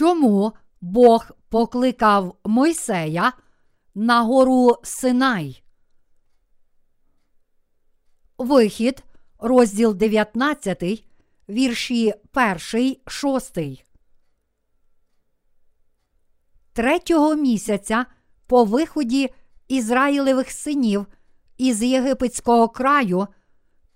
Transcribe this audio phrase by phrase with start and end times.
[0.00, 3.32] Чому Бог покликав Мойсея
[3.94, 5.62] на гору Синай?
[8.38, 9.04] Вихід,
[9.38, 11.04] розділ 19,
[11.48, 12.14] вірші
[12.74, 13.58] 1, 6.
[16.72, 18.06] Третього місяця
[18.46, 19.28] по виході
[19.68, 21.06] Ізраїлевих синів
[21.58, 23.26] із єгипетського краю,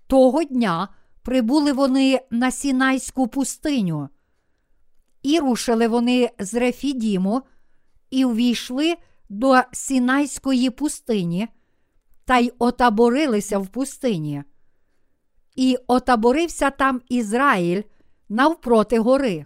[0.07, 0.87] того дня
[1.21, 4.09] прибули вони на Сінайську пустиню.
[5.25, 7.41] І рушили вони з Рефідіму
[8.09, 8.95] і увійшли
[9.29, 11.47] до Сінайської пустині
[12.25, 14.43] та й отаборилися в пустині.
[15.55, 17.81] І отаборився там Ізраїль
[18.29, 19.45] навпроти гори.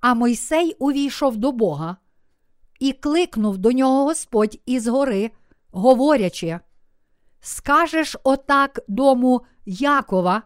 [0.00, 1.96] А Мойсей увійшов до Бога
[2.78, 5.30] і кликнув до нього Господь із гори,
[5.70, 6.60] говорячи:
[7.40, 10.42] Скажеш отак дому Якова,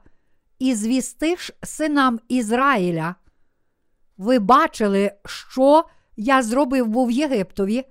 [0.58, 3.14] і звістиш синам Ізраїля.
[4.18, 5.84] Ви бачили, що
[6.16, 7.84] я зробив був Єгиптові,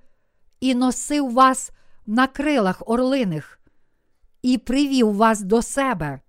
[0.59, 1.71] і носив вас
[2.05, 3.59] на крилах орлиних,
[4.41, 6.19] і привів вас до себе.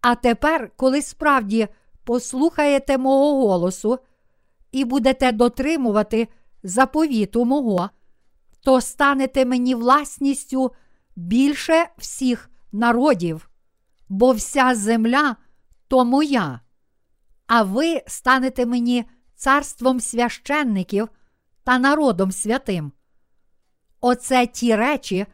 [0.00, 1.68] А тепер, коли справді
[2.04, 3.98] послухаєте мого голосу
[4.72, 6.28] і будете дотримувати
[6.62, 7.90] заповіту мого,
[8.64, 10.72] то станете мені власністю
[11.16, 13.50] більше всіх народів,
[14.08, 15.36] бо вся земля
[15.88, 16.60] то моя,
[17.50, 21.08] а ви станете мені царством священників
[21.64, 22.92] та народом святим.
[24.00, 25.26] Оце ті речі,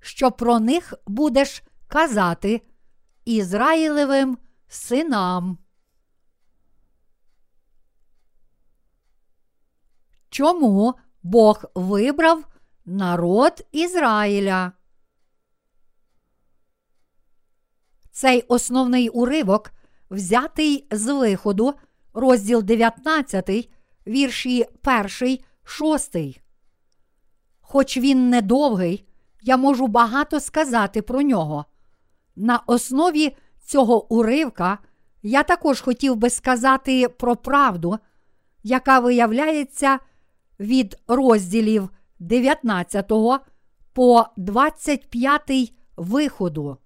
[0.00, 2.62] що про них будеш казати
[3.24, 5.58] Ізраїлевим синам.
[10.28, 12.44] Чому Бог вибрав
[12.84, 14.72] народ Ізраїля?
[18.10, 19.72] Цей основний уривок
[20.10, 21.74] взятий з виходу,
[22.14, 23.70] розділ 19,
[24.06, 24.66] вірші
[25.20, 26.16] 1, 6.
[27.60, 29.06] Хоч він недовгий,
[29.42, 31.64] я можу багато сказати про нього.
[32.36, 34.78] На основі цього уривка
[35.22, 37.98] я також хотів би сказати про правду,
[38.62, 39.98] яка виявляється
[40.60, 41.88] від розділів
[42.18, 43.12] 19
[43.92, 46.76] по 25 виходу.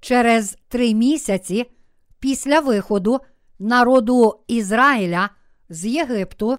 [0.00, 1.70] Через три місяці
[2.22, 3.20] після виходу
[3.58, 5.30] народу Ізраїля
[5.68, 6.58] з Єгипту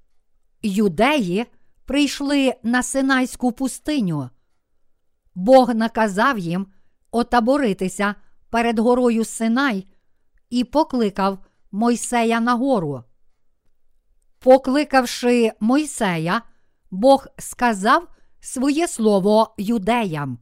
[0.62, 1.46] юдеї
[1.86, 4.30] прийшли на Синайську пустиню.
[5.36, 6.68] Бог наказав їм
[7.12, 8.16] отаборитися
[8.50, 9.88] перед горою Синай
[10.50, 11.40] і покликав
[11.72, 13.04] Мойсея на гору.
[14.40, 16.42] Покликавши Мойсея,
[16.92, 18.08] Бог сказав
[18.40, 20.40] своє слово юдеям.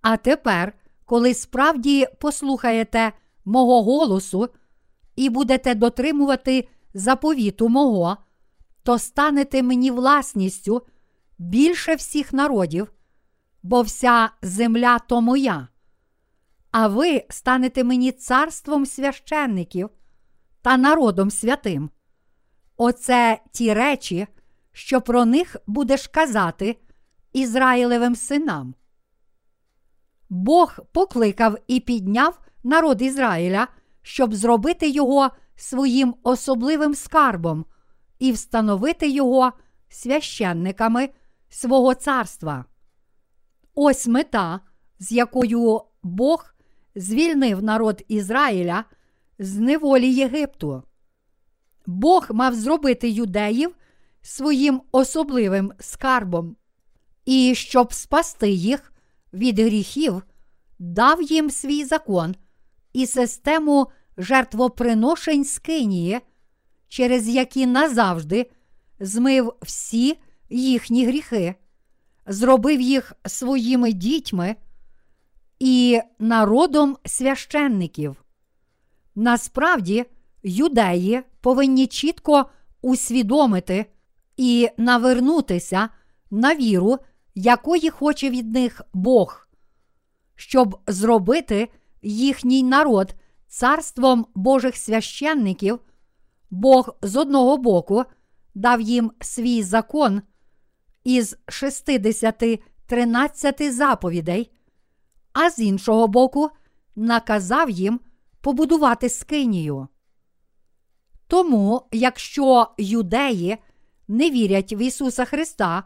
[0.00, 0.72] А тепер,
[1.04, 3.12] коли справді послухаєте
[3.50, 4.48] мого голосу
[5.16, 8.16] і будете дотримувати заповіту мого,
[8.82, 10.86] то станете мені власністю
[11.38, 12.92] більше всіх народів,
[13.62, 15.68] бо вся земля то моя,
[16.70, 19.90] а ви станете мені царством священників
[20.62, 21.90] та народом святим.
[22.76, 24.26] Оце ті речі,
[24.72, 26.76] що про них будеш казати
[27.32, 28.74] Ізраїлевим синам.
[30.28, 33.68] Бог покликав і підняв народ Ізраїля,
[34.02, 37.64] щоб зробити його своїм особливим скарбом
[38.18, 39.52] і встановити його
[39.88, 41.08] священниками
[41.48, 42.64] свого царства.
[43.74, 44.60] Ось мета,
[44.98, 46.54] з якою Бог
[46.94, 48.84] звільнив народ Ізраїля
[49.38, 50.82] з неволі Єгипту.
[51.86, 53.74] Бог мав зробити юдеїв
[54.22, 56.56] своїм особливим скарбом,
[57.24, 58.92] і щоб спасти їх
[59.32, 60.22] від гріхів,
[60.78, 62.34] дав їм свій закон
[62.92, 66.20] і систему жертвоприношень Скинії,
[66.88, 68.50] через які назавжди
[69.00, 70.18] змив всі
[70.50, 71.54] їхні гріхи,
[72.26, 74.56] зробив їх своїми дітьми
[75.58, 78.24] і народом священників.
[79.14, 80.04] Насправді,
[80.42, 82.46] юдеї повинні чітко
[82.82, 83.86] усвідомити
[84.36, 85.88] і навернутися
[86.30, 86.98] на віру,
[87.34, 89.48] якої хоче від них Бог,
[90.34, 91.68] щоб зробити
[92.02, 93.14] їхній народ
[93.48, 95.78] царством Божих священників,
[96.50, 98.04] Бог з одного боку
[98.54, 100.22] дав їм свій закон
[101.04, 102.44] із 60
[102.86, 104.50] 13 заповідей,
[105.32, 106.50] а з іншого боку,
[106.96, 108.00] наказав їм
[108.40, 109.88] побудувати скинію.
[111.26, 113.56] Тому, якщо юдеї
[114.08, 115.84] не вірять в Ісуса Христа,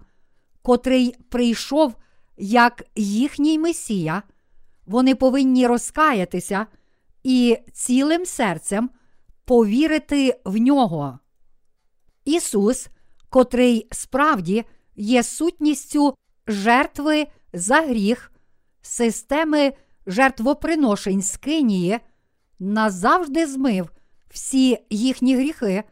[0.63, 1.95] котрий прийшов
[2.37, 4.23] як їхній Месія,
[4.87, 6.67] вони повинні розкаятися
[7.23, 8.91] і цілим серцем
[9.45, 11.19] повірити в нього.
[12.25, 12.89] Ісус,
[13.29, 14.65] котрий справді
[14.97, 16.15] є сутністю
[16.47, 18.33] жертви за гріх,
[18.83, 19.73] системи
[20.07, 21.99] жертвоприношень Скинії,
[22.59, 23.91] назавжди змив
[24.31, 25.85] всі їхні гріхи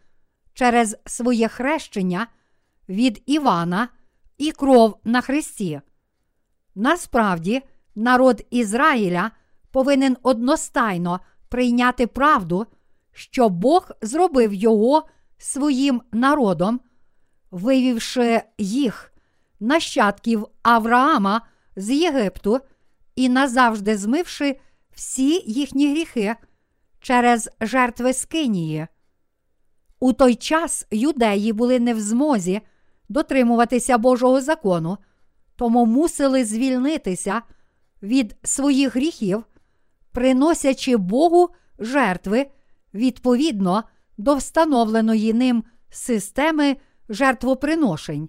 [0.54, 2.26] через своє хрещення
[2.88, 3.88] від Івана
[4.38, 5.80] і кров на Христі.
[6.74, 7.62] Насправді,
[7.94, 9.30] народ Ізраїля
[9.70, 12.66] повинен одностайно прийняти правду,
[13.12, 15.08] що Бог зробив його
[15.38, 16.80] своїм народом,
[17.50, 19.12] вивівши їх,
[19.60, 21.42] нащадків Авраама
[21.76, 22.60] з Єгипту
[23.16, 24.60] і назавжди змивши
[24.90, 26.34] всі їхні гріхи
[27.00, 28.86] через жертви Скинії.
[30.00, 32.60] У той час юдеї були не в змозі
[33.08, 34.98] дотримуватися Божого закону,
[35.56, 37.42] тому мусили звільнитися
[38.02, 39.44] від своїх гріхів,
[40.12, 42.46] приносячи Богу жертви
[42.94, 43.84] відповідно
[44.18, 46.76] до встановленої ним системи
[47.08, 48.28] жертвоприношень.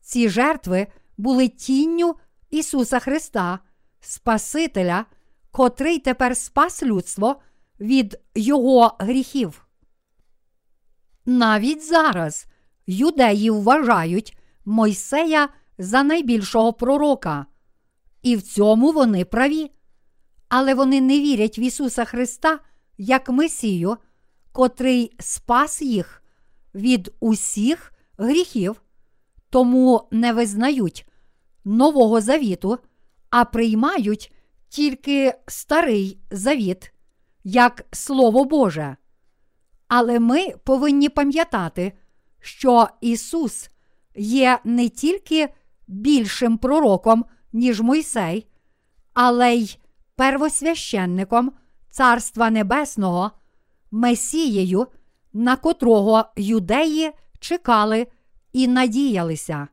[0.00, 0.86] Ці жертви
[1.16, 2.14] були тінню
[2.50, 3.58] Ісуса Христа,
[4.00, 5.04] Спасителя,
[5.50, 7.40] котрий тепер спас людство
[7.80, 9.66] від Його гріхів.
[11.26, 12.46] Навіть зараз
[12.86, 17.46] юдеї вважають Мойсея за найбільшого пророка,
[18.22, 19.70] і в цьому вони праві.
[20.48, 22.58] Але вони не вірять в Ісуса Христа
[22.98, 23.96] як Месію,
[24.52, 26.22] котрий спас їх
[26.74, 28.82] від усіх гріхів,
[29.50, 31.06] тому не визнають
[31.64, 32.78] Нового Завіту,
[33.30, 34.32] а приймають
[34.68, 36.92] тільки старий завіт
[37.44, 38.96] як Слово Боже.
[39.88, 41.92] Але ми повинні пам'ятати,
[42.40, 43.70] що Ісус
[44.16, 45.48] є не тільки
[45.88, 48.46] більшим пророком, ніж Мойсей,
[49.14, 49.78] але й
[50.16, 51.52] первосвященником
[51.90, 53.30] Царства Небесного,
[53.90, 54.86] Месією,
[55.32, 57.10] на котрого юдеї
[57.40, 58.06] чекали
[58.52, 59.68] і надіялися.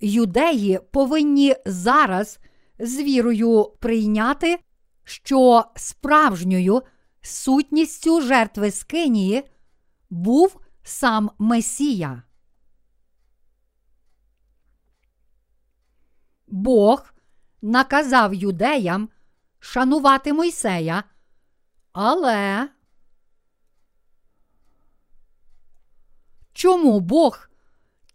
[0.00, 2.38] Юдеї повинні зараз
[2.78, 4.58] з вірою прийняти,
[5.04, 6.82] що справжньою
[7.20, 9.42] сутністю жертви Скинії
[10.10, 12.22] був сам Месія.
[16.64, 17.14] Бог
[17.62, 19.08] наказав юдеям
[19.58, 21.04] шанувати Мойсея,
[21.92, 22.68] але
[26.52, 27.48] чому Бог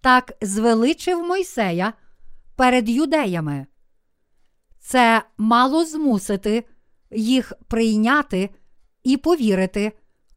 [0.02, 1.94] так звеличив Мойсея
[2.56, 3.68] перед юдеями?
[4.80, 6.66] Це мало змусити
[7.12, 8.50] їх прийняти
[9.04, 9.92] і повірити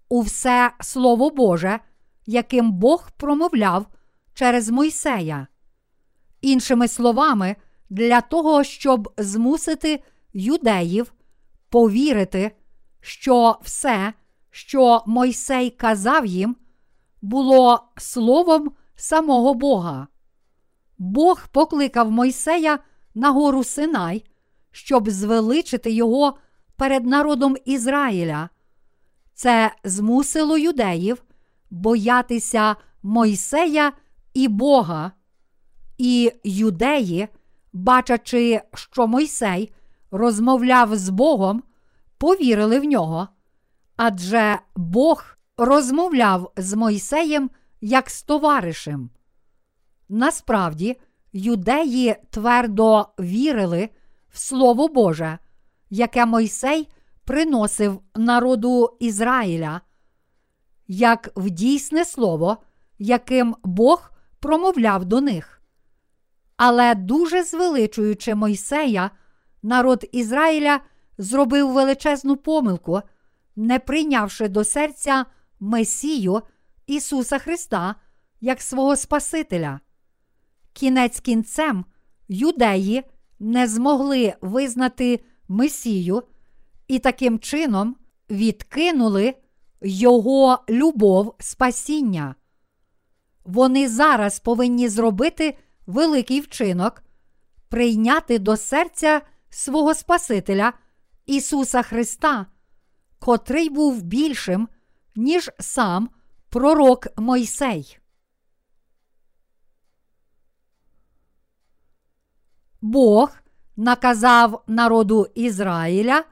[0.09, 1.81] у все Слово Боже,
[2.26, 3.87] яким Бог промовляв
[4.35, 5.47] через Мойсея.
[6.41, 7.56] Іншими словами,
[7.92, 10.02] для того, щоб змусити
[10.32, 11.12] юдеїв
[11.68, 12.50] повірити,
[13.00, 14.12] що все,
[14.50, 16.56] що Мойсей казав їм,
[17.22, 20.06] було словом самого Бога.
[20.98, 22.78] Бог покликав Мойсея
[23.14, 24.24] на гору Синай,
[24.70, 26.38] щоб звеличити його
[26.76, 28.48] перед народом Ізраїля.
[29.34, 31.22] Це змусило юдеїв
[31.70, 33.92] боятися Мойсея
[34.34, 35.12] і Бога.
[35.98, 37.28] І юдеї,
[37.72, 39.72] бачачи, що Мойсей
[40.11, 41.62] розмовляв з Богом,
[42.18, 43.28] повірили в нього.
[43.97, 45.25] Адже Бог
[45.56, 49.11] розмовляв з Мойсеєм як з товаришем.
[50.08, 50.97] Насправді,
[51.32, 53.88] юдеї твердо вірили
[54.32, 55.38] в Слово Боже,
[55.90, 56.88] яке Мойсей
[57.25, 59.80] приносив народу Ізраїля,
[60.88, 62.56] як в дійсне слово,
[62.99, 65.62] яким Бог промовляв до них.
[66.64, 69.11] Але дуже звеличуючи Мойсея,
[69.62, 70.81] народ Ізраїля
[71.19, 73.00] зробив величезну помилку,
[73.57, 75.26] не прийнявши до серця
[75.61, 76.42] Месію
[76.87, 77.95] Ісуса Христа
[78.40, 79.81] як свого Спасителя.
[80.73, 81.85] Кінець кінцем
[82.28, 83.02] юдеї
[83.40, 86.23] не змогли визнати Месію
[86.88, 87.97] і таким чином
[88.31, 89.35] відкинули
[89.81, 92.35] Його любов спасіння.
[93.45, 97.02] Вони зараз повинні зробити великий вчинок,
[97.68, 100.72] прийняти до серця свого Спасителя
[101.26, 102.46] Ісуса Христа,
[103.18, 104.68] котрий був більшим,
[105.16, 106.10] ніж сам
[106.48, 107.98] пророк Мойсей.
[112.80, 113.36] Бог
[113.76, 116.24] наказав народу Ізраїля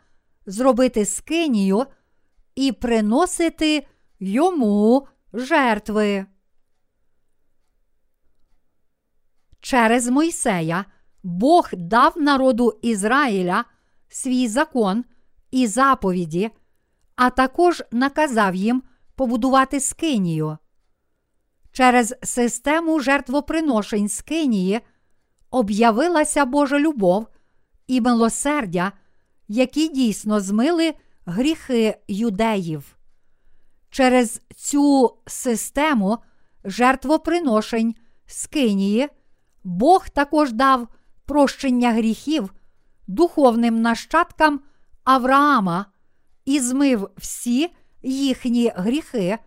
[0.47, 1.87] зробити скинію
[2.55, 3.87] і приносити
[4.21, 6.27] йому жертви.
[9.61, 10.85] Через Мойсея
[11.23, 13.65] Бог дав народу Ізраїля
[14.09, 15.05] свій закон
[15.51, 16.51] і заповіді,
[17.17, 18.83] а також наказав їм
[19.15, 20.59] побудувати скинію.
[21.73, 24.81] через систему жертвоприношень з Кинії
[25.51, 27.27] об'явилася Божа любов
[27.87, 28.93] і милосердя,
[29.49, 30.95] які дійсно змили
[31.27, 32.97] гріхи юдеїв.
[33.91, 36.19] Через цю систему
[36.65, 37.95] жертвоприношень
[38.27, 39.09] з Кинії
[39.65, 40.89] Бог також дав
[41.27, 42.55] прощення гріхів
[43.07, 44.61] духовним нащадкам
[45.05, 45.87] Авраама
[46.45, 47.71] і змив всі
[48.03, 49.39] їхні гріхи,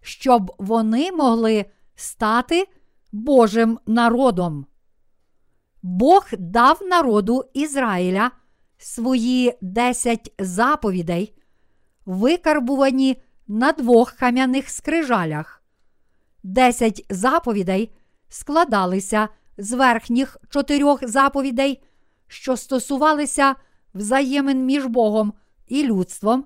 [0.00, 1.64] щоб вони могли
[1.94, 2.68] стати
[3.12, 4.66] Божим народом.
[5.82, 8.30] Бог дав народу Ізраїля
[8.78, 11.34] свої десять заповідей,
[12.06, 15.62] викарбувані на двох кам'яних скрижалях.
[16.42, 17.94] Десять заповідей
[18.28, 19.28] складалися
[19.58, 21.82] з верхніх чотирьох заповідей,
[22.28, 23.54] що стосувалися
[23.94, 25.32] взаємин між Богом
[25.68, 26.44] і людством,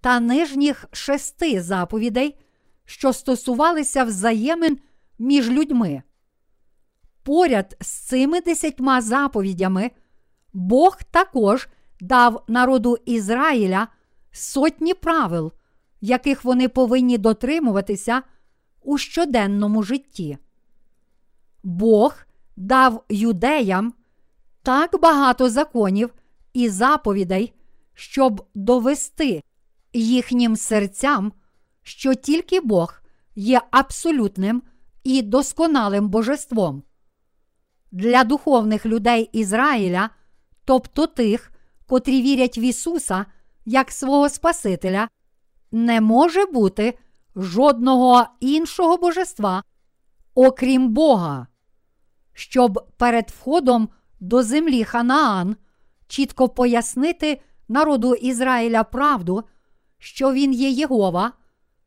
[0.00, 2.38] та нижніх шести заповідей,
[2.84, 4.78] що стосувалися взаємин
[5.18, 6.02] між людьми.
[7.22, 9.90] Поряд з цими десятьма заповідями
[10.52, 11.68] Бог також
[12.00, 13.88] дав народу Ізраїля
[14.32, 15.52] сотні правил,
[16.00, 18.22] яких вони повинні дотримуватися
[18.82, 20.38] у щоденному житті.
[21.62, 22.14] Бог
[22.56, 23.94] дав юдеям
[24.62, 26.14] так багато законів
[26.52, 27.54] і заповідей,
[27.94, 29.42] щоб довести
[29.92, 31.32] їхнім серцям,
[31.82, 33.02] що тільки Бог
[33.34, 34.62] є абсолютним
[35.04, 36.82] і досконалим божеством.
[37.92, 40.10] Для духовних людей Ізраїля,
[40.64, 41.52] тобто тих,
[41.86, 43.26] котрі вірять в Ісуса
[43.64, 45.08] як свого Спасителя,
[45.72, 46.98] не може бути
[47.36, 49.62] жодного іншого божества,
[50.34, 51.46] окрім Бога.
[52.32, 53.88] Щоб перед входом
[54.20, 55.56] до землі Ханаан
[56.06, 59.44] чітко пояснити народу Ізраїля правду,
[59.98, 61.32] що він є Єгова,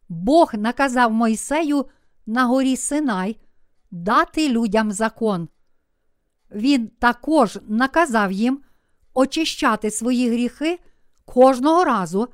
[0.09, 1.85] Бог наказав Мойсею
[2.25, 3.37] на горі Синай
[3.91, 5.47] дати людям закон.
[6.51, 8.61] Він також наказав їм
[9.13, 10.79] очищати свої гріхи
[11.25, 12.27] кожного разу,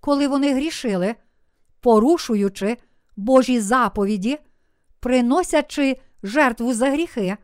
[0.00, 1.14] коли вони грішили,
[1.80, 2.76] порушуючи
[3.16, 4.38] Божі заповіді,
[5.00, 7.36] приносячи жертву за гріхи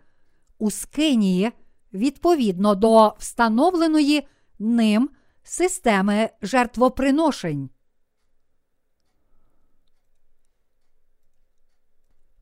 [0.58, 1.52] у Скинії
[1.92, 4.26] відповідно до встановленої
[4.58, 5.11] ним
[5.42, 7.70] системи жертвоприношень.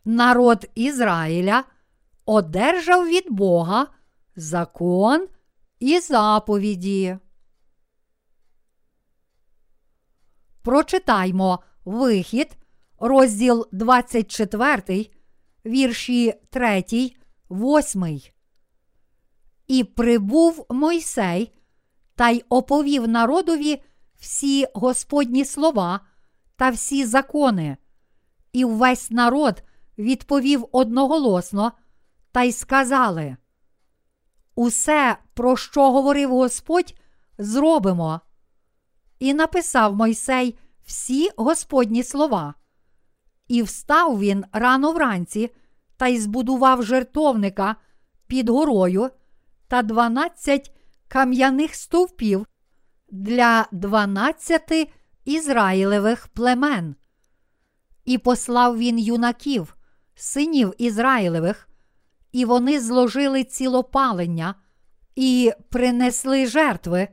[0.04, 1.64] Народ Ізраїля
[2.24, 3.86] одержав від Бога
[4.36, 5.28] закон
[5.78, 7.18] і заповіді.
[10.62, 12.56] Прочитаймо вихід,
[12.98, 15.10] розділ 24,
[15.66, 17.12] вірші 3,
[17.52, 18.20] 8.
[19.66, 21.52] І прибув Мойсей
[22.14, 23.82] та й оповів народові
[24.18, 26.00] всі Господні слова
[26.56, 27.76] та всі закони,
[28.52, 29.62] і весь народ
[29.98, 31.72] відповів одноголосно
[32.32, 33.36] та й сказали:
[34.54, 36.94] Усе, про що говорив Господь,
[37.38, 38.20] зробимо.
[39.18, 42.54] І написав Мойсей всі Господні слова.
[43.48, 45.50] І встав він рано вранці
[46.02, 47.76] та й збудував жертовника
[48.26, 49.10] під горою
[49.68, 50.76] та дванадцять
[51.08, 52.46] кам'яних стовпів
[53.10, 54.88] для дванадцяти
[55.24, 56.94] ізраїлевих племен.
[58.04, 59.76] І послав він юнаків,
[60.14, 61.68] синів Ізраїлевих,
[62.32, 64.54] і вони зложили цілопалення
[65.14, 67.08] і принесли жертви,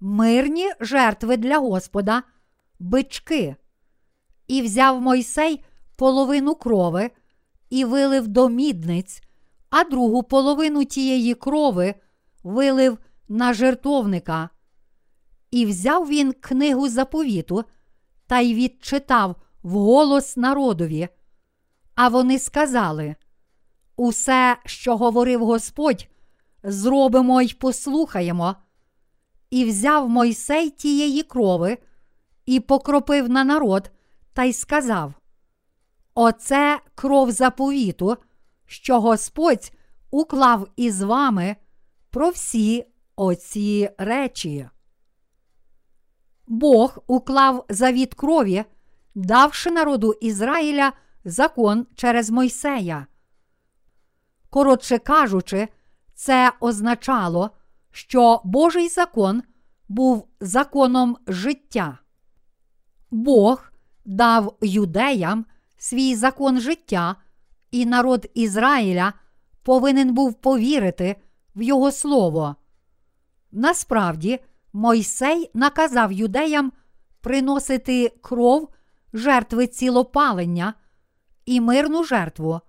[0.00, 2.22] мирні жертви для Господа,
[2.78, 3.56] бички,
[4.46, 5.64] і взяв Мойсей
[5.96, 7.10] половину крови
[7.72, 9.22] і вилив до мідниць,
[9.70, 11.94] а другу половину тієї крови
[12.42, 12.98] вилив
[13.28, 14.48] на жертовника.
[15.50, 17.64] І взяв він книгу заповіту
[18.26, 21.08] та й відчитав вголос народові.
[21.94, 23.14] А вони сказали:
[23.96, 26.08] Усе, що говорив Господь,
[26.62, 28.56] зробимо й послухаємо.
[29.50, 31.78] І взяв Мойсей тієї крови
[32.46, 33.90] і покропив на народ
[34.32, 35.14] та й сказав:
[36.14, 38.16] Оце кров заповіту,
[38.66, 39.72] що Господь
[40.10, 41.56] уклав із вами
[42.10, 44.68] про всі оці речі.
[46.46, 48.64] Бог уклав завіт крові,
[49.14, 50.92] давши народу Ізраїля
[51.24, 53.06] закон через Мойсея.
[54.50, 55.68] Коротше кажучи,
[56.14, 57.50] це означало,
[57.90, 59.42] що Божий закон
[59.88, 61.98] був законом життя.
[63.10, 63.72] Бог
[64.04, 65.46] дав юдеям
[65.82, 67.16] свій закон життя,
[67.70, 69.12] і народ Ізраїля
[69.62, 71.16] повинен був повірити
[71.56, 72.56] в його слово.
[73.52, 74.38] Насправді,
[74.72, 76.72] Мойсей наказав юдеям
[77.20, 78.68] приносити кров
[79.12, 80.74] жертви цілопалення
[81.46, 82.60] і мирну жертву.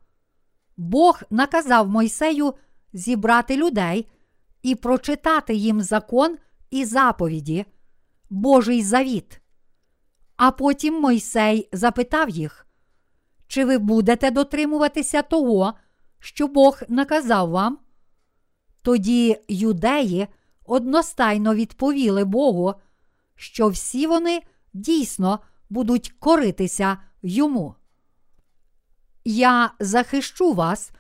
[0.78, 2.54] Бог наказав Мойсею
[2.94, 4.08] зібрати людей
[4.62, 6.38] і прочитати їм закон
[6.70, 7.66] і заповіді,
[8.30, 9.42] Божий завіт.
[10.36, 12.63] А потім Мойсей запитав їх,
[13.48, 15.74] чи ви будете дотримуватися того,
[16.20, 17.78] що Бог наказав вам?
[18.82, 20.28] Тоді юдеї
[20.66, 22.74] одностайно відповіли Богу,
[23.36, 24.42] що всі вони
[24.74, 27.76] дійсно будуть коритися йому.
[29.26, 30.92] Я захищу вас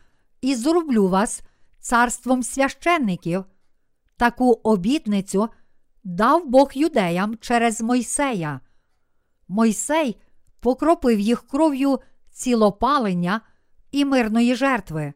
[0.41, 1.41] і зроблю вас
[1.79, 3.45] царством священників.
[4.17, 5.49] Таку обітницю
[6.03, 8.59] дав Бог юдеям через Мойсея.
[9.47, 10.21] Мойсей
[10.59, 11.99] покропив їх кров'ю
[12.33, 13.41] цілопалення
[13.91, 15.13] і мирної жертви.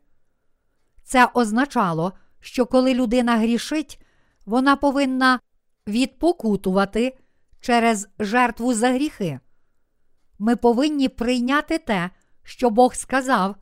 [1.04, 4.02] Це означало, що коли людина грішить,
[4.46, 5.40] вона повинна
[5.88, 7.18] відпокутувати
[7.60, 9.40] через жертву за гріхи.
[10.40, 12.10] Ми повинні прийняти те,
[12.44, 13.56] що Бог сказав,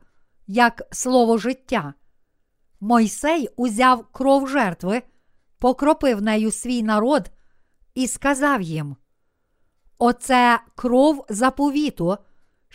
[0.46, 1.94] як слово життя.
[2.80, 5.02] Мойсей узяв кров жертви,
[5.58, 7.30] покропив нею свій народ
[7.94, 8.96] і сказав їм:
[9.98, 12.18] Оце кров заповіту,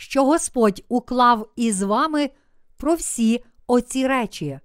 [0.02, 2.30] що Господь уклав із вами
[2.76, 4.60] про всі оці речі.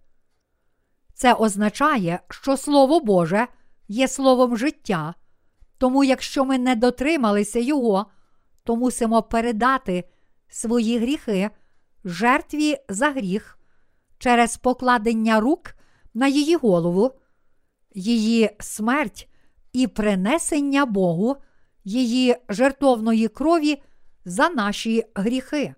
[1.13, 3.47] Це означає, що Слово Боже
[3.87, 5.13] є словом життя,
[5.77, 8.05] тому якщо ми не дотрималися Його,
[8.63, 10.03] то мусимо передати
[10.47, 11.49] свої гріхи
[12.03, 13.59] жертві за гріх
[14.17, 15.75] через покладення рук
[16.13, 17.11] на її голову,
[17.93, 19.29] її смерть
[19.73, 21.35] і принесення Богу
[21.83, 23.81] її жертовної крові
[24.27, 25.75] за наші гріхи.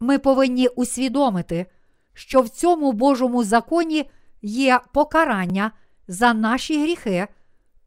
[0.00, 1.66] Ми повинні усвідомити,
[2.14, 4.10] що в цьому Божому законі
[4.42, 5.70] є покарання
[6.08, 7.26] за наші гріхи,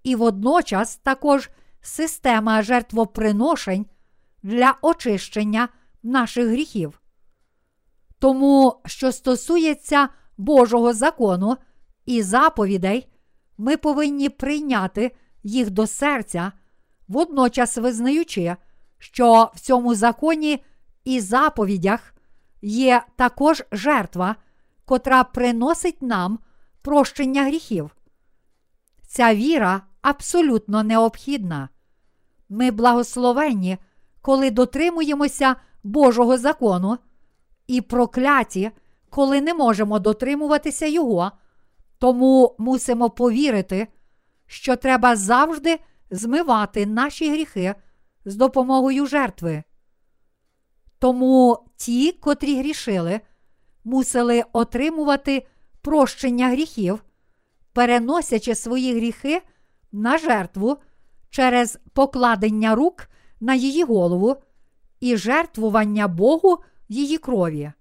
[0.04, 1.50] і водночас також
[1.82, 3.86] система жертвоприношень
[4.44, 5.70] для очищення
[6.04, 7.02] наших гріхів.
[8.20, 11.58] Тому, що стосується Божого закону
[12.06, 13.08] і заповідей,
[13.58, 15.12] ми повинні прийняти
[15.44, 16.52] їх до серця,
[17.08, 18.56] водночас визнаючи,
[19.00, 20.64] що в цьому законі
[21.04, 22.14] і заповідях
[22.62, 24.36] є також жертва,
[24.86, 26.40] котра приносить нам
[26.82, 27.96] прощення гріхів.
[29.08, 31.70] Ця віра абсолютно необхідна.
[32.50, 33.78] Ми благословенні,
[34.22, 36.98] коли дотримуємося Божого закону,
[37.68, 38.72] і прокляті,
[39.10, 41.32] коли не можемо дотримуватися Його,
[42.00, 43.88] тому мусимо повірити,
[44.46, 45.80] що треба завжди
[46.12, 47.76] змивати наші гріхи
[48.28, 49.64] з допомогою жертви.
[51.00, 53.22] Тому ті, котрі грішили,
[53.84, 55.48] мусили отримувати
[55.82, 57.04] прощення гріхів,
[57.74, 59.42] переносячи свої гріхи
[59.92, 60.78] на жертву
[61.30, 63.10] через покладення рук
[63.40, 64.36] на її голову
[65.00, 66.58] і жертвування Богу
[66.90, 67.72] її крові.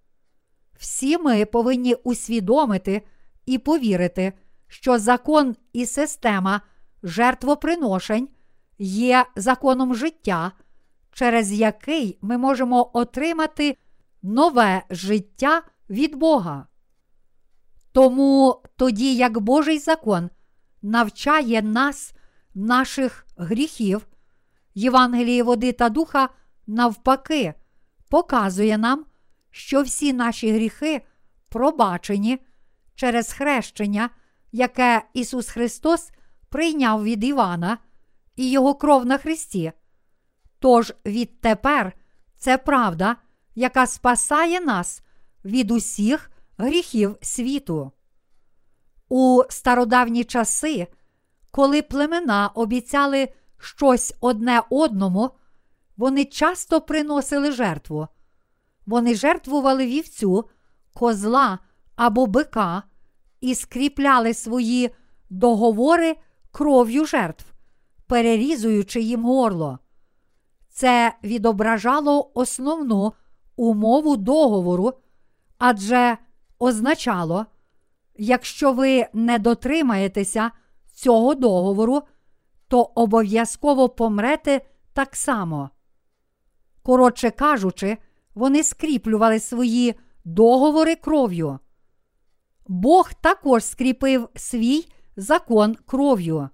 [0.78, 3.02] Всі ми повинні усвідомити
[3.46, 4.32] і повірити,
[4.68, 6.60] що закон і система
[7.02, 8.28] жертвоприношень
[8.78, 10.52] є законом життя,
[11.12, 13.76] через який ми можемо отримати
[14.22, 16.66] нове життя від Бога.
[17.92, 20.30] Тому тоді, як Божий закон
[20.82, 22.14] навчає нас
[22.54, 24.06] наших гріхів,
[24.74, 26.28] Євангеліє води та духа
[26.66, 27.54] навпаки
[28.08, 29.04] показує нам,
[29.50, 31.02] що всі наші гріхи
[31.48, 32.38] пробачені
[32.94, 34.10] через хрещення,
[34.52, 36.10] яке Ісус Христос
[36.48, 37.78] прийняв від Івана
[38.36, 39.72] і Його кров на Христі.
[40.58, 41.92] Тож відтепер
[42.36, 43.16] це правда,
[43.54, 45.02] яка спасає нас
[45.44, 47.92] від усіх гріхів світу.
[49.08, 50.86] У стародавні часи,
[51.50, 55.30] коли племена обіцяли щось одне одному,
[55.96, 58.08] вони часто приносили жертву.
[58.86, 60.48] Вони жертвували вівцю,
[60.94, 61.58] козла
[61.96, 62.82] або бика
[63.40, 64.90] і скріпляли свої
[65.30, 66.16] договори
[66.50, 67.44] кров'ю жертв,
[68.06, 69.78] перерізуючи їм горло.
[70.68, 73.12] Це відображало основну
[73.56, 74.92] умову договору,
[75.58, 76.18] адже
[76.58, 77.46] означало,
[78.16, 80.50] якщо ви не дотримаєтеся
[80.92, 82.02] цього договору,
[82.68, 84.60] то обов'язково помрете
[84.92, 85.70] так само.
[86.82, 87.98] Коротше кажучи,
[88.34, 91.58] вони скріплювали свої договори кров'ю.
[92.68, 96.48] Бог також скріпив свій закон кров'ю.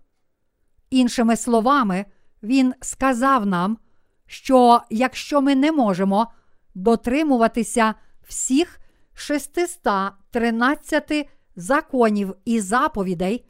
[0.93, 2.05] Іншими словами,
[2.43, 3.79] Він сказав нам,
[4.27, 6.27] що якщо ми не можемо
[6.75, 7.95] дотримуватися
[8.29, 8.81] всіх
[9.15, 13.45] 613 законів і заповідей,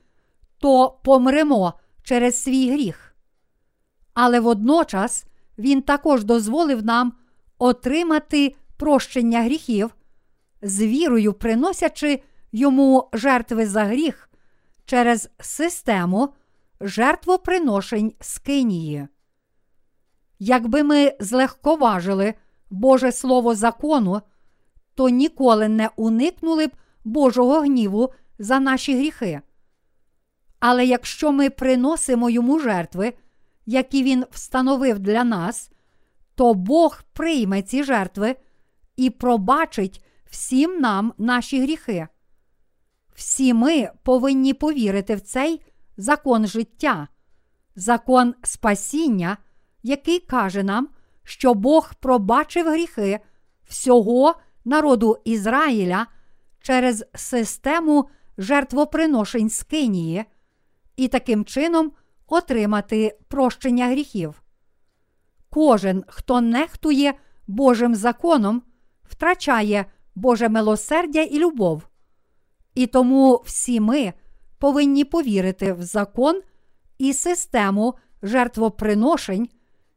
[0.59, 3.15] то помремо через свій гріх.
[4.15, 5.25] Але водночас
[5.59, 7.13] Він також дозволив нам
[7.59, 9.95] отримати прощення гріхів,
[10.63, 14.31] з вірою приносячи йому жертви за гріх
[14.85, 16.35] через систему
[16.83, 19.09] жертвоприношень Скинії.
[20.39, 22.35] Якби ми злегковажили
[22.71, 24.21] Боже Слово закону,
[24.95, 26.71] то ніколи не уникнули б
[27.05, 29.41] Божого гніву за наші гріхи.
[30.61, 33.13] Але якщо ми приносимо йому жертви,
[33.67, 35.71] які він встановив для нас,
[36.35, 38.37] то Бог прийме ці жертви
[38.97, 42.09] і пробачить всім нам наші гріхи.
[43.15, 45.61] Всі ми повинні повірити в цей
[45.97, 47.09] закон життя,
[47.77, 49.37] закон спасіння,
[49.83, 50.89] який каже нам,
[51.25, 53.21] що Бог пробачив гріхи
[53.69, 56.07] всього народу Ізраїля
[56.61, 60.25] через систему жертвоприношень Скинії
[60.97, 61.93] і таким чином
[62.27, 64.43] отримати прощення гріхів.
[65.51, 67.15] Кожен, хто нехтує
[67.47, 68.63] Божим законом,
[69.05, 71.89] втрачає Боже милосердя і любов.
[72.75, 74.13] І тому всі ми
[74.63, 76.43] повинні повірити в закон
[76.99, 79.49] і систему жертвоприношень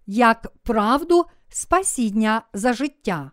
[0.07, 3.31] як правду спасіння за життя.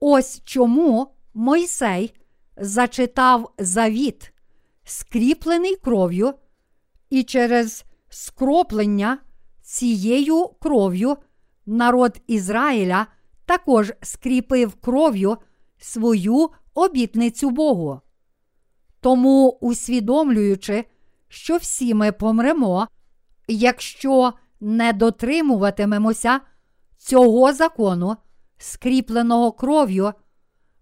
[0.00, 2.14] Ось чому Мойсей
[2.56, 4.32] зачитав завіт,
[4.84, 6.34] скріплений кров'ю,
[7.10, 9.18] і через скроплення
[9.62, 11.16] цією кров'ю
[11.66, 13.06] народ Ізраїля
[13.44, 15.36] також скріпив кров'ю
[15.78, 18.00] свою обітницю Богу.
[19.00, 20.84] Тому, усвідомлюючи,
[21.28, 22.88] що всі ми помремо,
[23.48, 26.40] якщо не дотримуватимемося
[26.98, 28.16] цього закону,
[28.58, 30.12] скріпленого кров'ю,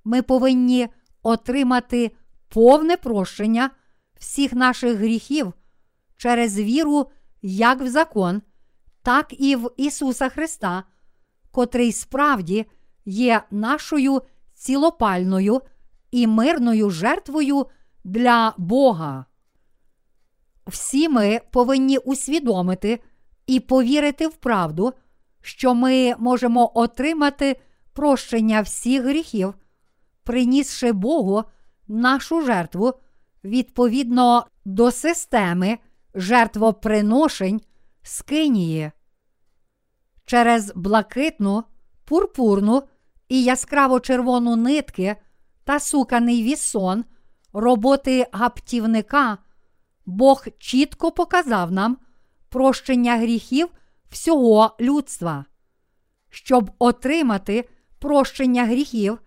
[0.05, 0.89] ми повинні
[1.23, 2.11] отримати
[2.49, 3.71] повне прощення
[4.19, 5.53] всіх наших гріхів
[6.17, 7.11] через віру
[7.43, 8.43] як в закон,
[9.03, 10.85] так і в Ісуса Христа,
[11.51, 12.67] котрий справді
[13.05, 14.23] є нашою
[14.55, 15.61] цілопальною
[16.11, 17.67] і мирною жертвою
[18.09, 19.25] для Бога.
[20.67, 23.01] Всі ми повинні усвідомити
[23.47, 24.93] і повірити в правду,
[25.41, 27.61] що ми можемо отримати
[27.93, 29.55] прощення всіх гріхів,
[30.25, 31.45] принісши Богу
[31.89, 32.95] нашу жертву
[33.45, 35.79] відповідно до системи
[36.15, 37.61] жертвоприношень
[38.03, 38.91] Скинії.
[40.25, 41.65] Через блакитну,
[42.05, 42.83] пурпурну
[43.29, 45.17] і яскраво червону нитки
[45.65, 47.05] та суканий вісон
[47.61, 49.39] роботи гаптівника,
[50.07, 51.97] Бог чітко показав нам
[52.49, 53.69] прощення гріхів
[54.11, 55.45] всього людства.
[56.31, 57.69] Щоб отримати
[57.99, 59.19] прощення гріхів,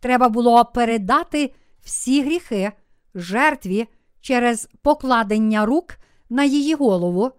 [0.00, 2.72] треба було передати всі гріхи
[3.14, 3.88] жертві
[4.20, 5.96] через покладення рук
[6.30, 7.30] на її голову,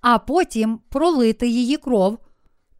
[0.00, 2.18] а потім пролити її кров,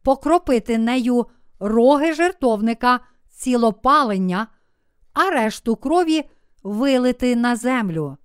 [0.03, 1.25] покропити нею
[1.59, 2.99] роги жертовника
[3.29, 4.47] цілопалення,
[5.13, 6.23] а решту крові
[6.65, 8.17] вилити на землю.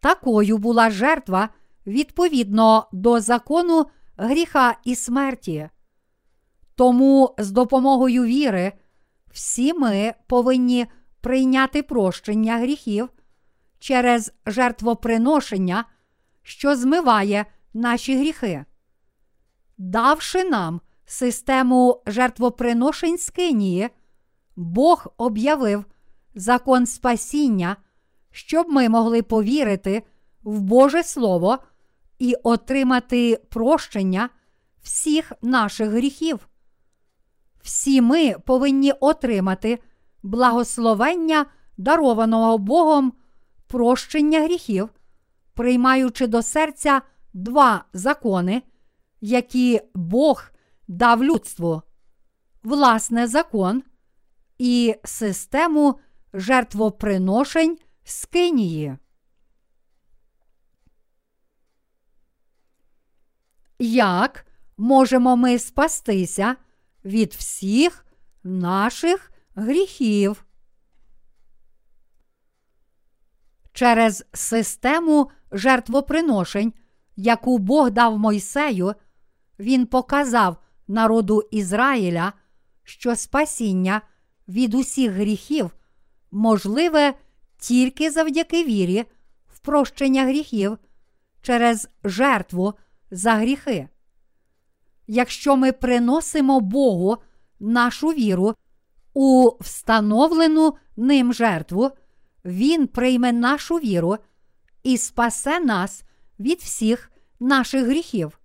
[0.00, 1.48] Такою була жертва
[1.86, 5.68] відповідно до закону гріха і смерті.
[6.74, 8.72] Тому з допомогою віри
[9.32, 10.86] всі ми повинні
[11.20, 13.08] прийняти прощення гріхів
[13.78, 15.84] через жертвоприношення,
[16.42, 18.64] що змиває наші гріхи.
[19.78, 23.88] Давши нам систему жертвоприношень Скинії,
[24.56, 25.84] Бог об'явив
[26.34, 27.76] закон спасіння,
[28.30, 30.02] щоб ми могли повірити
[30.42, 31.58] в Боже Слово
[32.18, 34.28] і отримати прощення
[34.82, 36.48] всіх наших гріхів.
[37.62, 39.78] Всі ми повинні отримати
[40.22, 43.12] благословення дарованого Богом
[43.66, 44.88] прощення гріхів,
[45.54, 48.62] приймаючи до серця два закони,
[49.20, 50.44] які Бог
[50.88, 51.82] дав людству,
[52.62, 53.82] власне закон
[54.58, 55.98] і систему
[56.32, 58.96] жертвоприношень Скинії.
[63.78, 66.56] Як можемо ми спастися
[67.04, 68.06] від всіх
[68.44, 70.44] наших гріхів?
[73.72, 76.72] Через систему жертвоприношень,
[77.16, 78.94] яку Бог дав Мойсею,
[79.58, 80.56] він показав
[80.88, 82.32] народу Ізраїля,
[82.84, 84.02] що спасіння
[84.48, 85.70] від усіх гріхів
[86.30, 87.14] можливе
[87.58, 89.04] тільки завдяки вірі
[89.48, 90.78] в прощення гріхів
[91.42, 92.74] через жертву
[93.10, 93.88] за гріхи.
[95.06, 97.16] Якщо ми приносимо Богу
[97.60, 98.54] нашу віру
[99.14, 101.90] у встановлену ним жертву,
[102.44, 104.16] Він прийме нашу віру
[104.82, 106.02] і спасе нас
[106.40, 108.40] від всіх наших гріхів.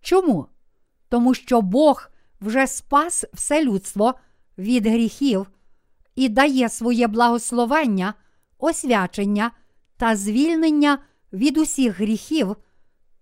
[0.00, 0.46] Чому?
[1.08, 4.14] Тому що Бог вже спас все людство
[4.58, 5.46] від гріхів
[6.14, 8.14] і дає своє благословення,
[8.58, 9.50] освячення
[9.96, 10.98] та звільнення
[11.32, 12.56] від усіх гріхів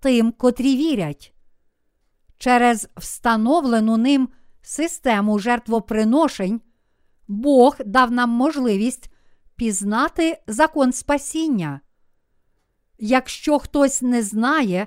[0.00, 1.35] тим, котрі вірять.
[2.38, 4.28] Через встановлену ним
[4.62, 6.61] систему жертвоприношень
[7.28, 9.11] Бог дав нам можливість
[9.57, 11.81] пізнати закон спасіння.
[12.98, 14.87] Якщо хтось не знає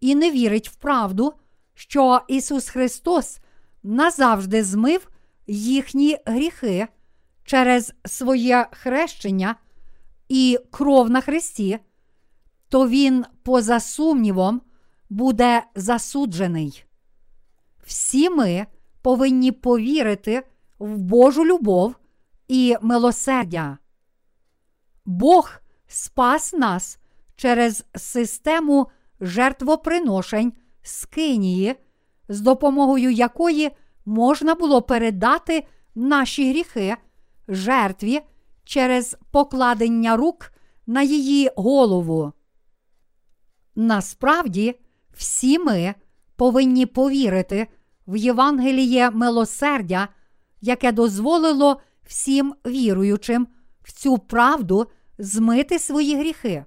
[0.00, 1.32] і не вірить в правду,
[1.74, 3.38] що Ісус Христос
[3.82, 5.08] назавжди змив
[5.46, 6.88] їхні гріхи
[7.46, 9.54] через своє хрещення
[10.28, 11.78] і кров на Христі,
[12.68, 14.62] то Він, поза сумнівом,
[15.10, 16.84] буде засуджений.
[17.84, 18.66] Всі ми
[19.02, 20.42] повинні повірити
[20.78, 21.94] в Божу любов
[22.48, 23.78] і милосердя.
[25.04, 25.50] Бог
[25.86, 26.98] спас нас
[27.36, 31.74] через систему жертвоприношень з Кинії,
[32.28, 33.70] з допомогою якої
[34.04, 36.96] можна було передати наші гріхи
[37.48, 38.20] жертві
[38.64, 40.52] через покладення рук
[40.86, 42.32] на її голову.
[43.74, 44.80] Насправді,
[45.12, 45.94] всі ми
[46.36, 47.66] повинні повірити
[48.06, 50.08] в Євангеліє милосердя,
[50.60, 53.48] яке дозволило всім віруючим
[53.82, 54.86] в цю правду
[55.18, 56.64] змити свої гріхи.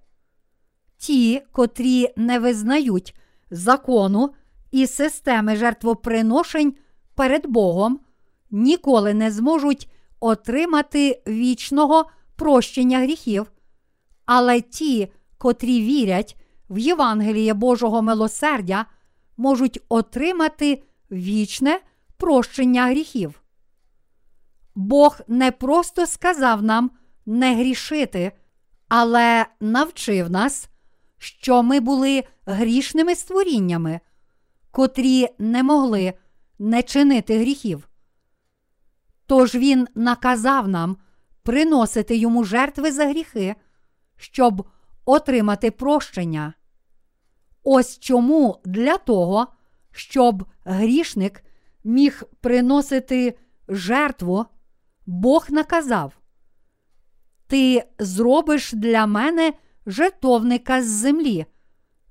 [0.97, 3.15] Ті, котрі не визнають
[3.51, 4.33] закону
[4.71, 6.75] і системи жертвоприношень
[7.15, 7.99] перед Богом,
[8.51, 9.89] ніколи не зможуть
[10.19, 12.05] отримати вічного
[12.35, 13.51] прощення гріхів,
[14.25, 16.37] але ті, котрі вірять
[16.69, 18.85] в Євангеліє Божого милосердя,
[19.37, 21.79] можуть отримати вічне
[22.17, 23.41] прощення гріхів.
[24.75, 26.91] Бог не просто сказав нам
[27.25, 28.31] не грішити,
[28.87, 30.69] але навчив нас,
[31.17, 33.99] що ми були грішними створіннями,
[34.71, 36.13] котрі не могли
[36.59, 37.88] не чинити гріхів.
[39.29, 40.97] Тож Він наказав нам
[41.43, 43.55] приносити йому жертви за гріхи,
[44.17, 44.67] щоб
[45.05, 46.53] отримати прощення.
[47.63, 49.47] Ось чому для того,
[49.91, 51.43] щоб грішник
[51.83, 53.37] міг приносити
[53.67, 54.45] жертву,
[55.05, 56.13] Бог наказав:
[57.47, 59.53] Ти зробиш для мене
[59.85, 61.45] жертовника з землі,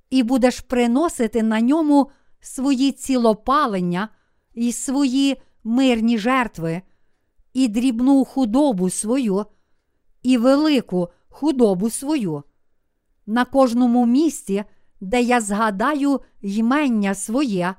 [0.09, 4.09] і будеш приносити на ньому свої цілопалення
[4.53, 6.81] і свої мирні жертви,
[7.53, 9.45] і дрібну худобу свою,
[10.23, 12.43] і велику худобу свою.
[13.25, 14.63] На кожному місці,
[15.01, 17.75] де я згадаю ймення своє,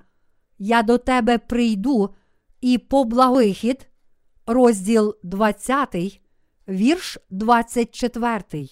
[0.59, 2.15] я до тебе прийду
[2.61, 3.87] і по благохід,
[4.47, 6.21] розділ 20,
[6.69, 8.69] вірш 24.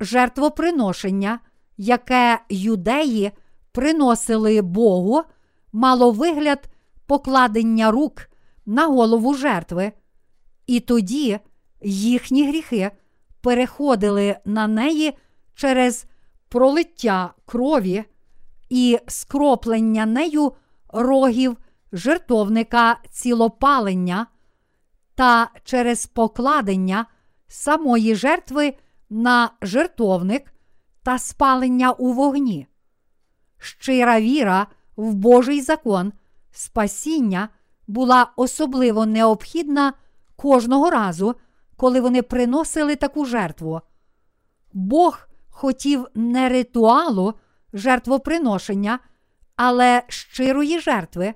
[0.00, 1.40] Жертвоприношення,
[1.76, 3.32] яке юдеї
[3.72, 5.22] приносили Богу,
[5.72, 6.68] мало вигляд
[7.06, 8.28] покладення рук
[8.66, 9.92] на голову жертви,
[10.66, 11.38] і тоді
[11.82, 12.90] їхні гріхи
[13.40, 15.18] переходили на неї
[15.54, 16.06] через
[16.48, 18.04] пролиття крові
[18.68, 20.52] і скроплення нею
[20.88, 21.56] рогів
[21.92, 24.26] жертовника цілопалення
[25.14, 27.06] та через покладення
[27.48, 28.74] самої жертви
[29.10, 30.54] на жертовник
[31.02, 32.66] та спалення у вогні.
[33.58, 36.12] Щира віра в Божий закон
[36.50, 37.48] спасіння
[37.86, 39.92] була особливо необхідна
[40.36, 41.34] кожного разу,
[41.76, 43.80] коли вони приносили таку жертву.
[44.72, 47.34] Бог хотів не ритуалу
[47.72, 48.98] жертвоприношення,
[49.56, 51.34] але щирої жертви,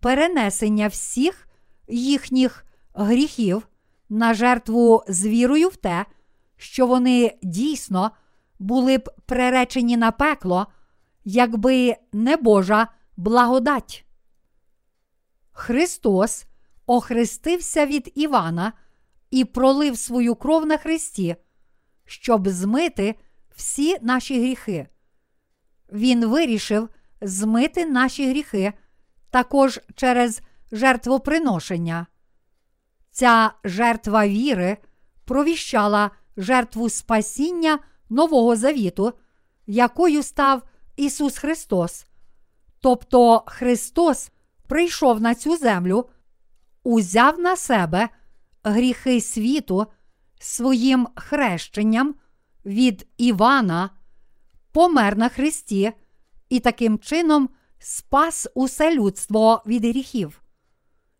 [0.00, 1.48] перенесення всіх
[1.88, 3.68] їхніх гріхів
[4.08, 6.06] на жертву з вірою в те,
[6.56, 8.10] що вони дійсно
[8.58, 10.66] були б приречені на пекло,
[11.24, 14.04] якби не Божа благодать.
[15.56, 16.44] Христос
[16.86, 18.72] охрестився від Івана
[19.30, 21.36] і пролив свою кров на Христі,
[22.04, 23.14] щоб змити
[23.56, 24.88] всі наші гріхи.
[25.92, 26.88] Він вирішив
[27.20, 28.72] змити наші гріхи
[29.30, 30.40] також через
[30.72, 32.06] жертвоприношення.
[33.10, 34.76] Ця жертва віри
[35.24, 37.78] провіщала жертву спасіння
[38.10, 39.12] Нового Завіту,
[39.66, 40.62] якою став
[40.96, 42.06] Ісус Христос.
[42.80, 44.30] Тобто Христос
[44.68, 46.08] прийшов на цю землю,
[46.82, 48.08] узяв на себе
[48.64, 49.86] гріхи світу
[50.38, 52.14] своїм хрещенням
[52.66, 53.90] від Івана,
[54.72, 55.92] помер на Христі
[56.48, 57.48] і таким чином
[57.78, 60.42] спас усе людство від гріхів.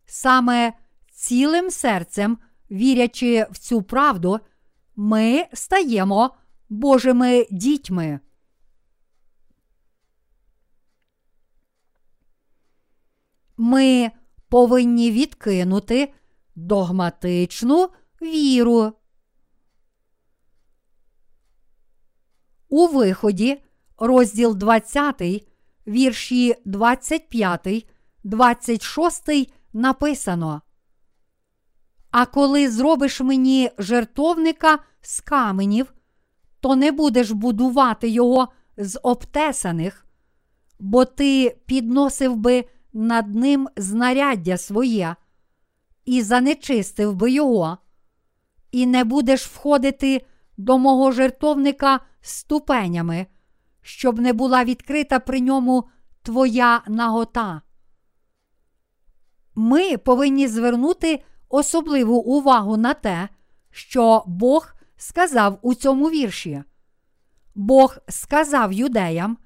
[0.07, 0.72] Саме
[1.12, 2.38] цілим серцем,
[2.70, 4.40] вірячи в цю правду,
[4.96, 6.30] ми стаємо
[6.68, 8.20] Божими дітьми.
[13.56, 14.10] Ми
[14.48, 16.12] повинні відкинути
[16.54, 17.88] догматичну
[18.22, 18.92] віру.
[22.68, 23.62] У виході,
[23.98, 25.22] розділ 20,
[25.86, 27.86] вірші 25,
[28.24, 30.62] 26 написано.
[32.10, 35.94] А коли зробиш мені жертовника з каменів,
[36.60, 40.06] то не будеш будувати його з обтесаних,
[40.78, 42.64] бо ти підносив би
[42.94, 45.16] над ним знаряддя своє
[46.04, 47.78] і занечистив би його,
[48.70, 50.26] і не будеш входити
[50.57, 53.26] до мого жертовника ступенями,
[53.83, 55.85] щоб не була відкрита при ньому
[56.22, 57.62] твоя нагота.
[59.54, 63.28] Ми повинні звернути особливу увагу на те,
[63.70, 66.62] що Бог сказав у цьому вірші.
[67.54, 69.38] Бог сказав юдеям,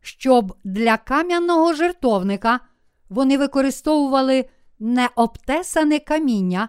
[0.00, 2.60] щоб для кам'яного жертовника
[3.08, 6.68] вони використовували не обтесане каміння,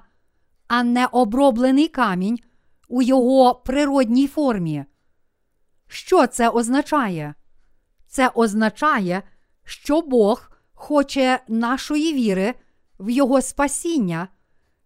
[0.67, 2.39] а не оброблений камінь
[2.89, 4.85] у його природній формі.
[5.87, 7.33] Що це означає?
[8.07, 9.23] Це означає,
[9.63, 12.53] що Бог хоче нашої віри
[12.99, 14.27] в Його спасіння,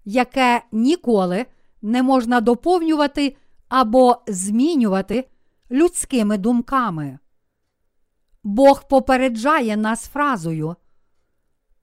[0.05, 1.45] яке ніколи
[1.81, 3.35] не можна доповнювати
[3.69, 5.29] або змінювати
[5.71, 7.19] людськими думками.
[8.43, 10.75] Бог попереджає нас фразою,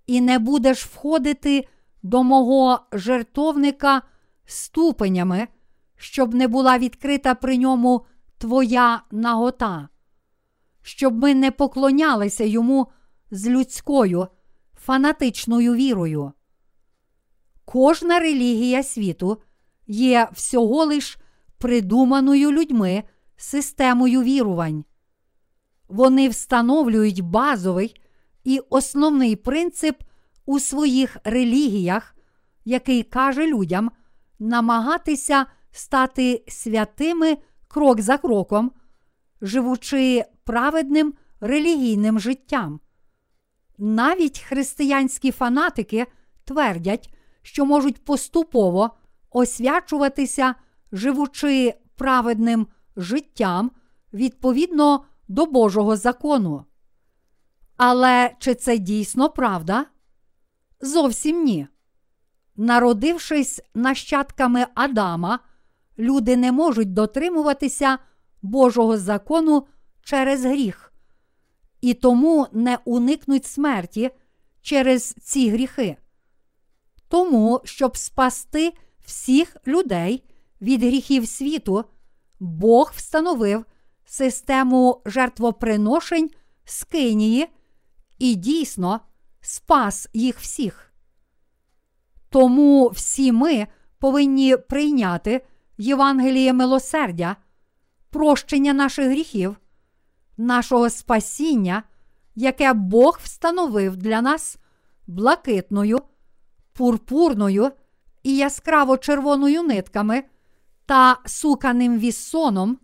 [0.07, 1.69] і не будеш входити
[2.03, 4.03] до мого жертовника
[4.45, 5.49] ступенями,
[5.97, 8.07] щоб не була відкрита при ньому
[8.39, 9.89] твоя нагота,
[10.83, 12.87] щоб ми не поклонялися йому
[13.31, 14.27] з людською
[14.75, 16.33] фанатичною вірою.
[17.65, 19.43] Кожна релігія світу
[19.87, 21.19] є всього лиш
[21.59, 23.05] придуманою людьми
[23.37, 24.85] системою вірувань.
[25.89, 28.01] Вони встановлюють базовий
[28.47, 30.03] і основний принцип
[30.45, 32.17] у своїх релігіях,
[32.65, 33.91] який каже людям
[34.39, 38.73] намагатися стати святими крок за кроком,
[39.41, 42.81] живучи праведним релігійним життям.
[43.79, 46.07] Навіть християнські фанатики
[46.45, 48.91] твердять, що можуть поступово
[49.31, 50.55] освячуватися,
[50.93, 53.71] живучи праведним життям
[54.13, 56.65] відповідно до Божого закону.
[57.77, 59.87] Але чи це дійсно правда?
[60.81, 61.67] Зовсім ні.
[62.57, 65.39] Народившись нащадками Адама,
[65.99, 67.99] люди не можуть дотримуватися
[68.43, 69.67] Божого закону
[70.03, 70.93] через гріх,
[71.81, 74.11] і тому не уникнуть смерті
[74.63, 75.97] через ці гріхи.
[77.09, 78.73] Тому, щоб спасти
[79.05, 80.25] всіх людей
[80.61, 81.85] від гріхів світу,
[82.41, 83.65] Бог встановив
[84.05, 86.31] систему жертвоприношень
[86.65, 87.49] з Кинії
[88.19, 89.01] і дійсно
[89.41, 90.93] спас їх всіх.
[92.31, 93.67] Тому всі ми
[93.99, 95.47] повинні прийняти
[95.79, 97.37] Євангеліє милосердя,
[98.11, 99.57] прощення наших гріхів,
[100.37, 101.83] нашого спасіння,
[102.35, 104.59] яке Бог встановив для нас
[105.07, 105.99] блакитною,
[106.73, 107.71] пурпурною
[108.23, 110.25] і яскраво червоною нитками
[110.87, 112.79] та суканим віссоном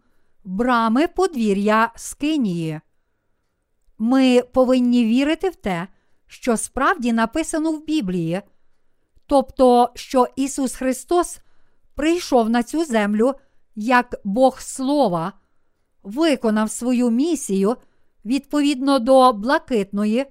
[0.44, 2.80] брами подвір'я Скинії.
[4.04, 5.88] Ми повинні вірити в те,
[6.26, 8.42] що справді написано в Біблії,
[9.26, 11.38] тобто, що Ісус Христос
[11.94, 13.34] прийшов на цю землю
[13.74, 15.32] як Бог Слова,
[16.02, 17.76] виконав свою місію
[18.24, 20.26] відповідно до блакитної,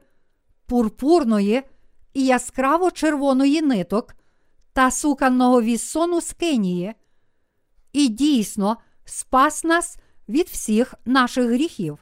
[0.65, 1.63] пурпурної
[2.13, 4.15] і яскраво червоної ниток
[4.73, 6.93] та суканного віссону з Кинії,
[7.93, 9.97] і дійсно спас нас
[10.29, 11.99] від всіх наших гріхів.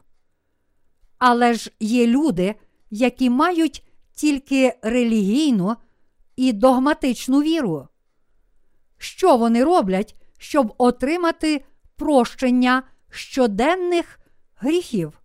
[1.20, 2.56] Але ж є люди,
[2.90, 5.76] які мають тільки релігійну
[6.36, 7.88] і догматичну віру.
[8.98, 11.66] Що вони роблять, щоб отримати
[11.96, 14.20] прощення щоденних
[14.56, 15.22] гріхів?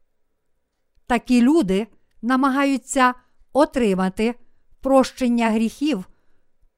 [1.07, 1.87] Такі люди
[2.23, 3.15] намагаються
[3.53, 4.35] отримати
[4.81, 6.05] прощення гріхів,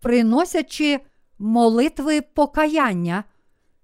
[0.01, 1.01] приносячи
[1.39, 3.25] молитви покаяння,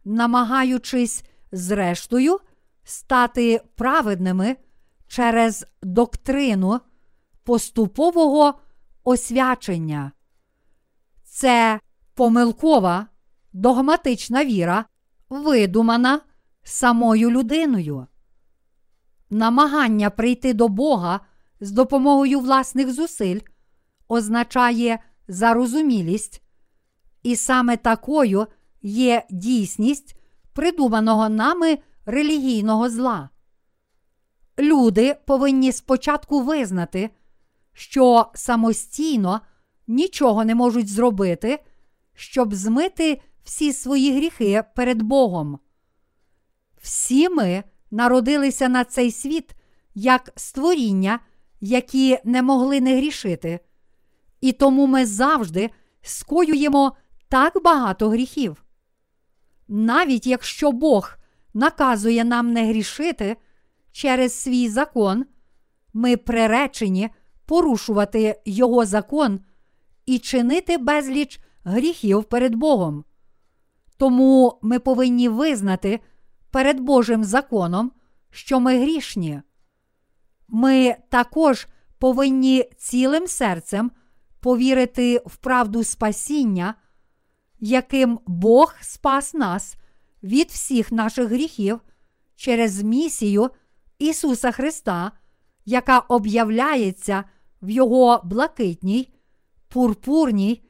[0.05, 2.41] намагаючись, зрештою,
[2.85, 4.57] стати праведними
[5.13, 6.81] через доктрину
[7.45, 8.55] поступового
[9.05, 10.13] освячення.
[11.25, 11.81] Це
[12.15, 13.07] помилкова
[13.53, 14.85] догматична віра,
[15.29, 16.21] видумана
[16.63, 18.07] самою людиною.
[19.31, 21.21] Намагання прийти до Бога
[21.61, 23.41] з допомогою власних зусиль
[24.09, 24.99] означає
[25.29, 26.43] зарозумілість,
[27.23, 28.47] і саме такою
[28.83, 30.17] є дійсність
[30.53, 33.32] придуманого нами релігійного зла.
[34.63, 37.11] Люди повинні спочатку визнати,
[37.73, 39.41] що самостійно
[39.87, 41.65] нічого не можуть зробити,
[42.15, 45.59] щоб змити всі свої гріхи перед Богом.
[46.83, 49.51] Всі ми народилися на цей світ
[49.95, 51.21] як створіння,
[51.61, 53.61] які не могли не грішити,
[54.41, 55.71] і тому ми завжди
[56.03, 56.97] скоюємо
[57.29, 58.65] так багато гріхів.
[59.69, 61.15] Навіть якщо Бог
[61.55, 63.37] наказує нам не грішити
[63.93, 65.27] через свій закон,
[65.93, 67.11] ми приречені
[67.47, 69.41] порушувати Його закон
[70.07, 73.05] і чинити безліч гріхів перед Богом.
[73.97, 76.01] Тому ми повинні визнати
[76.51, 77.93] перед Божим законом,
[78.31, 79.43] що ми грішні.
[80.49, 81.67] Ми також
[81.99, 83.91] повинні цілим серцем
[84.41, 86.75] повірити в правду спасіння,
[87.61, 89.77] яким Бог спас нас
[90.23, 91.81] від всіх наших гріхів
[92.37, 93.51] через місію
[94.03, 95.13] Ісуса Христа,
[95.65, 97.25] яка об'являється
[97.63, 99.15] в Його блакитній,
[99.69, 100.63] пурпурній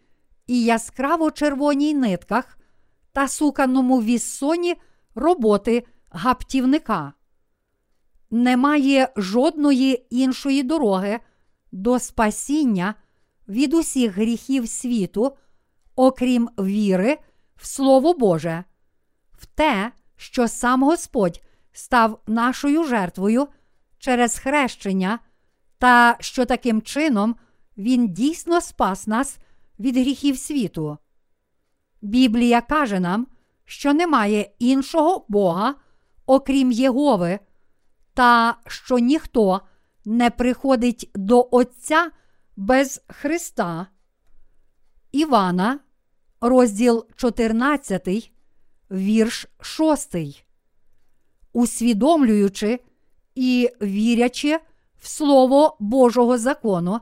[0.46, 2.58] і яскраво червоній нитках
[3.12, 4.74] та суканому віссоні
[5.14, 7.12] роботи гаптівника.
[8.30, 11.20] Немає жодної іншої дороги
[11.72, 12.94] до спасіння
[13.48, 15.36] від усіх гріхів світу,
[15.96, 17.18] окрім віри
[17.56, 18.64] в Слово Боже,
[19.32, 21.40] в те, що сам Господь
[21.72, 23.48] став нашою жертвою
[23.98, 25.18] через хрещення,
[25.78, 27.36] та що таким чином
[27.76, 29.38] Він дійсно спас нас
[29.78, 30.98] від гріхів світу.
[32.02, 33.26] Біблія каже нам,
[33.64, 35.74] що немає іншого Бога,
[36.26, 37.38] окрім Єгови,
[38.14, 39.60] та що ніхто
[40.04, 42.10] не приходить до Отця
[42.56, 43.86] без Христа.
[45.12, 45.80] Івана,
[46.40, 48.32] розділ 14,
[48.90, 50.16] вірш 6.
[51.53, 52.80] Усвідомлюючи
[53.34, 54.59] і вірячи
[54.98, 57.00] в Слово Божого закону,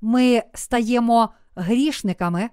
[0.00, 2.50] ми стаємо грішниками,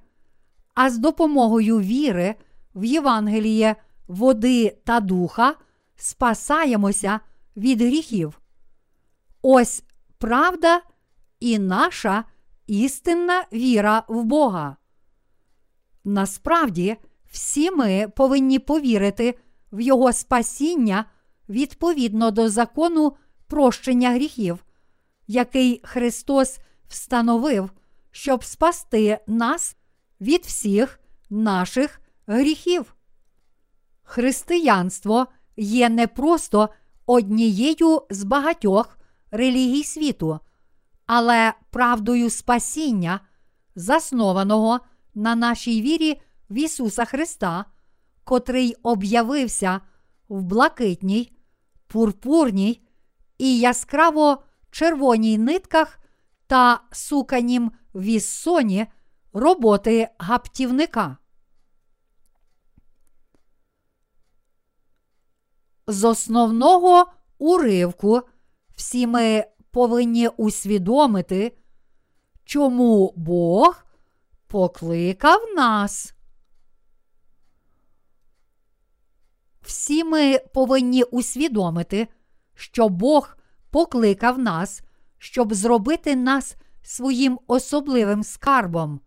[0.73, 2.35] а з допомогою віри
[2.75, 3.75] в Євангеліє
[4.07, 5.55] води та духа
[5.95, 7.19] спасаємося
[7.57, 8.41] від гріхів.
[9.41, 9.83] Ось
[10.17, 10.81] правда
[11.39, 12.23] і наша
[12.67, 14.77] істинна віра в Бога.
[16.03, 16.97] Насправді,
[17.31, 19.39] всі ми повинні повірити
[19.71, 21.05] в Його спасіння
[21.49, 23.13] відповідно до закону
[23.47, 24.65] прощення гріхів,
[25.27, 27.71] який Христос встановив,
[28.11, 29.77] щоб спасти нас
[30.21, 32.95] від всіх наших гріхів.
[34.03, 35.27] Християнство
[35.57, 36.69] є не просто
[37.05, 38.97] однією з багатьох
[39.31, 40.39] релігій світу,
[41.05, 43.19] але правдою спасіння,
[43.75, 44.79] заснованого
[45.15, 47.65] на нашій вірі в Ісуса Христа,
[48.23, 49.81] котрий об'явився
[50.29, 51.36] в блакитній,
[51.87, 52.81] пурпурній
[53.37, 55.99] і яскраво червоній нитках
[56.47, 58.87] та суканім віссоні
[59.33, 61.17] роботи гаптівника.
[65.87, 67.05] З основного
[67.37, 68.21] уривку
[68.75, 71.57] всі ми повинні усвідомити,
[72.45, 73.85] чому Бог
[74.47, 76.16] покликав нас.
[79.67, 82.07] Всі ми повинні усвідомити,
[82.55, 83.37] що Бог
[83.71, 84.81] покликав нас,
[85.17, 88.99] щоб зробити нас своїм особливим скарбом.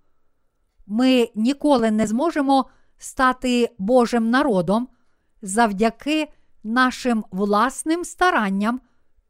[0.86, 2.66] Ми ніколи не зможемо
[2.98, 4.88] стати Божим народом
[5.42, 6.28] завдяки
[6.62, 8.80] нашим власним старанням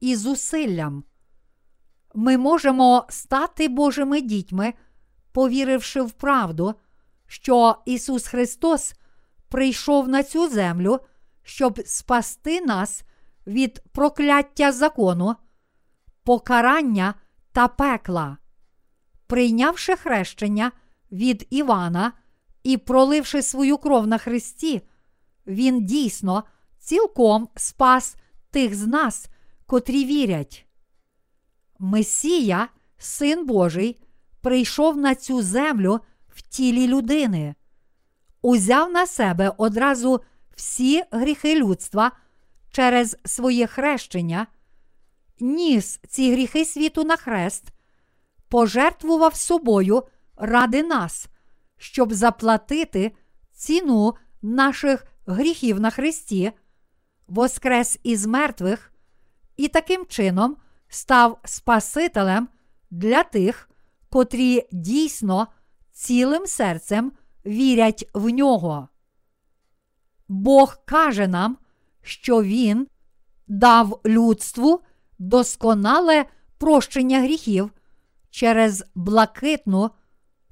[0.00, 1.04] і зусиллям.
[2.14, 4.74] Ми можемо стати Божими дітьми,
[5.32, 6.74] повіривши в правду,
[7.26, 8.94] що Ісус Христос
[9.48, 11.00] прийшов на цю землю,
[11.42, 13.02] щоб спасти нас
[13.46, 15.36] від прокляття закону,
[16.24, 17.14] покарання
[17.52, 18.36] та пекла.
[19.26, 20.72] Прийнявши хрещення
[21.12, 22.12] від Івана
[22.62, 24.82] і проливши свою кров на Христі,
[25.46, 26.44] Він дійсно
[26.78, 28.16] цілком спас
[28.50, 29.28] тих з нас,
[29.66, 30.66] котрі вірять.
[31.78, 32.68] Месія,
[32.98, 34.02] Син Божий,
[34.40, 37.54] прийшов на цю землю в тілі людини,
[38.42, 40.20] узяв на себе одразу
[40.60, 42.12] всі гріхи людства
[42.70, 44.46] через своє хрещення,
[45.40, 47.64] ніс ці гріхи світу на хрест,
[48.48, 50.02] пожертвував собою
[50.36, 51.26] ради нас,
[51.76, 53.12] щоб заплатити
[53.52, 56.52] ціну наших гріхів на Христі,
[57.28, 58.92] воскрес із мертвих
[59.56, 60.56] і таким чином
[60.88, 62.48] став Спасителем
[62.90, 63.70] для тих,
[64.08, 65.46] котрі дійсно
[65.92, 67.12] цілим серцем
[67.46, 68.89] вірять в нього.
[70.30, 71.58] Бог каже нам,
[72.02, 72.86] що Він
[73.48, 74.80] дав людству
[75.18, 76.24] досконале
[76.58, 77.70] прощення гріхів
[78.30, 79.90] через блакитну,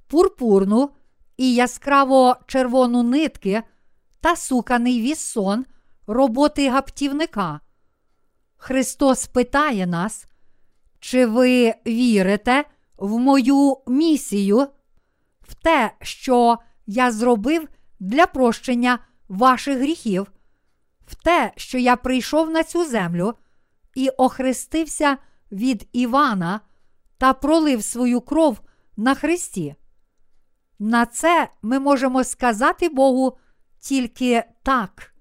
[0.07, 0.91] пурпурну
[1.37, 3.63] і яскраво червону нитки
[4.21, 5.65] та суканий віссон
[6.07, 7.61] роботи гаптівника.
[8.57, 10.27] Христос питає нас,
[11.01, 12.65] чи ви вірите
[12.97, 14.67] в мою місію,
[15.41, 17.69] в те, що я зробив
[18.01, 18.99] для прощення
[19.29, 20.33] ваших гріхів,
[21.07, 23.35] в те, що я прийшов на цю землю
[23.95, 25.17] і охрестився
[25.53, 26.61] від Івана
[27.19, 28.61] та пролив свою кров
[28.97, 29.75] на Христі.
[30.79, 33.39] На це ми можемо сказати Богу
[33.81, 35.15] тільки так.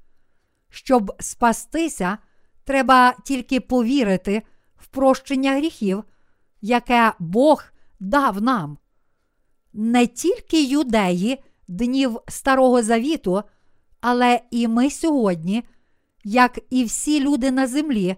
[0.70, 2.18] Щоб спастися,
[2.64, 4.42] треба тільки повірити
[4.76, 6.04] в прощення гріхів,
[6.62, 7.64] яке Бог
[8.00, 8.78] дав нам.
[9.74, 13.44] Не тільки юдеї днів Старого Завіту,
[14.10, 15.64] але і ми сьогодні,
[16.24, 18.16] як і всі люди на землі,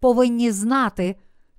[0.00, 1.16] повинні знати,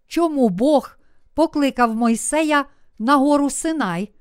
[0.08, 0.98] чому Бог
[1.34, 2.66] покликав Мойсея
[3.00, 4.14] на гору Синай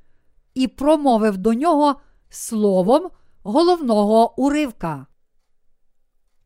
[0.54, 3.10] і промовив до нього словом
[3.42, 5.06] головного уривка.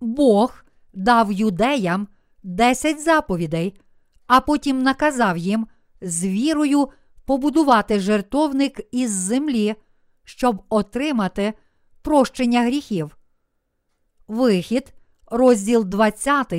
[0.00, 2.08] Бог дав юдеям
[2.42, 3.80] десять заповідей,
[4.26, 5.66] а потім наказав їм
[6.00, 6.88] з вірою
[7.24, 9.74] побудувати жертовник із землі,
[10.24, 11.54] щоб отримати
[12.02, 13.16] прощення гріхів.
[14.28, 14.94] Вихід,
[15.26, 16.54] розділ 20,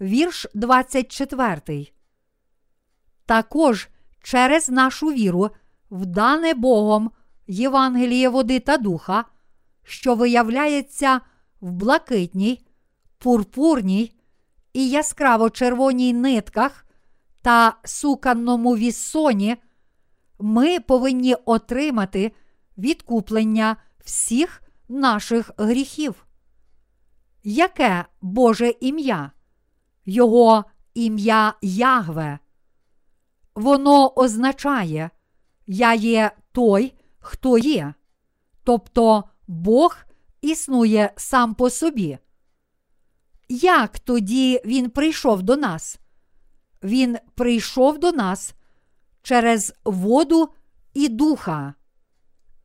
[0.00, 1.86] вірш 24.
[3.26, 3.88] Також
[4.22, 5.50] через нашу віру,
[5.90, 7.10] вдане Богом
[7.46, 9.24] Євангеліє води та духа,
[9.82, 11.20] що виявляється
[11.60, 12.66] в блакитній,
[13.18, 14.12] пурпурній
[14.72, 16.86] і яскраво червоній нитках
[17.42, 19.56] та суканному віссоні,
[20.38, 22.32] ми повинні отримати
[22.78, 24.61] відкуплення всіх
[24.92, 26.26] наших гріхів.
[27.42, 29.30] Яке Боже ім'я?
[30.04, 30.64] Його
[30.94, 32.38] ім'я Ягве.
[33.54, 35.10] Воно означає
[35.66, 37.94] Я є той, хто є,
[38.64, 39.96] тобто Бог
[40.40, 42.18] існує сам по собі.
[43.48, 45.98] Як тоді Він прийшов до нас?
[46.82, 48.54] Він прийшов до нас
[49.22, 50.48] через воду
[50.94, 51.74] і духа.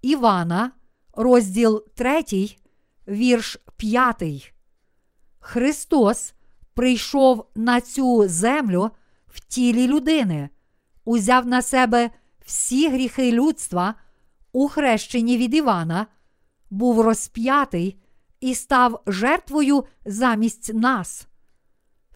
[0.01, 0.71] Івана,
[1.17, 2.23] розділ 3,
[3.07, 4.53] вірш 5.
[5.39, 6.33] Христос
[6.73, 8.91] прийшов на цю землю
[9.27, 10.49] в тілі людини,
[11.05, 12.09] узяв на себе
[12.45, 13.95] всі гріхи людства
[14.51, 16.07] у хрещенні від Івана,
[16.69, 17.99] був розп'ятий
[18.39, 21.27] і став жертвою замість нас.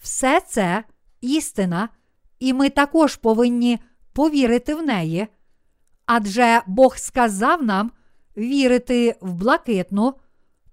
[0.01, 0.83] Все це
[1.21, 1.89] істина,
[2.39, 3.79] і ми також повинні
[4.13, 5.27] повірити в неї.
[6.05, 7.91] Адже Бог сказав нам
[8.37, 10.13] вірити в блакитну,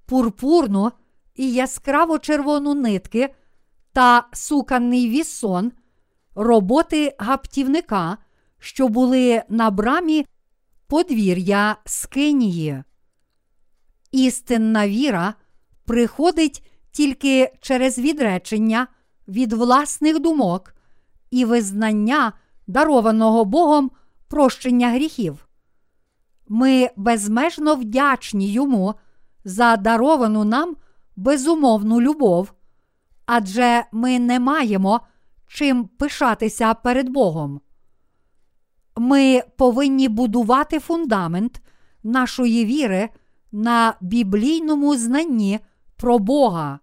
[0.07, 0.93] пурпурну
[1.35, 3.35] і яскраво червону нитки
[3.93, 5.73] та суканний вісон,
[6.35, 8.19] роботи гаптівника,
[8.59, 10.27] що були на брамі
[10.87, 12.83] подвір'я Скинії.
[14.13, 15.35] Істинна віра
[15.85, 18.87] приходить тільки через відречення
[19.29, 20.75] від власних думок
[21.31, 22.33] і визнання
[22.67, 23.91] дарованого Богом
[24.29, 25.48] прощення гріхів.
[26.49, 28.95] Ми безмежно вдячні йому
[29.45, 30.77] за даровану нам
[31.17, 32.53] безумовну любов,
[33.27, 35.01] адже ми не маємо
[35.47, 37.61] чим пишатися перед Богом.
[38.97, 41.63] Ми повинні будувати фундамент
[42.03, 43.09] нашої віри
[43.53, 45.61] на біблійному знанні
[45.97, 46.79] про Бога.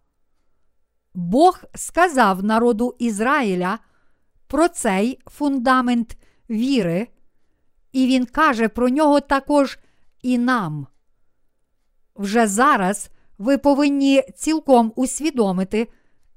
[1.13, 3.80] Бог сказав народу Ізраїля
[4.47, 6.18] про цей фундамент
[6.49, 7.07] віри,
[7.95, 9.79] і Він каже про нього також
[10.21, 10.87] і нам.
[12.15, 15.87] Вже зараз ви повинні цілком усвідомити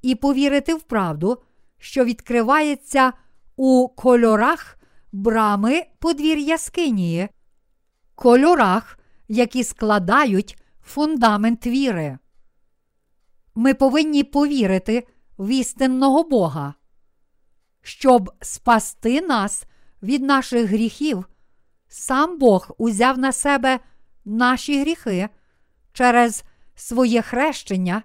[0.02, 1.42] і повірити в правду,
[1.78, 3.12] що відкривається
[3.56, 4.78] у кольорах
[5.12, 7.28] брами подвір'я Скинії,
[8.14, 8.98] кольорах,
[9.28, 12.18] які складають фундамент віри.
[13.54, 15.06] Ми повинні повірити
[15.38, 16.74] в істинного Бога.
[17.82, 19.64] Щоб спасти нас
[20.02, 21.24] від наших гріхів,
[21.88, 23.80] сам Бог узяв на себе
[24.24, 25.28] наші гріхи
[25.92, 28.02] через своє хрещення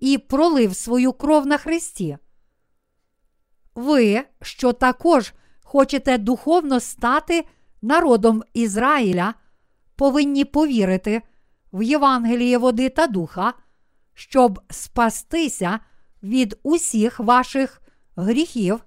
[0.00, 2.18] і пролив свою кров на Христі.
[3.74, 7.44] Ви, що також хочете духовно стати
[7.82, 9.34] народом Ізраїля,
[9.96, 11.22] повинні повірити
[11.72, 13.54] в Євангеліє води та духа,
[14.14, 15.80] щоб спастися
[16.22, 17.82] від усіх ваших
[18.16, 18.84] гріхів,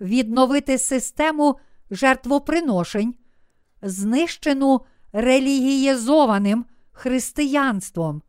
[0.00, 1.58] відновити систему
[1.90, 3.14] жертвоприношень,
[3.82, 4.80] знищену
[5.12, 8.22] релігієзованим християнством.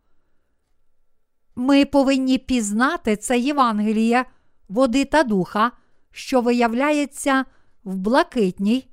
[1.55, 4.25] Ми повинні пізнати це Євангеліє,
[4.69, 5.71] води та духа,
[6.11, 7.45] що виявляється
[7.83, 8.89] в блакитній,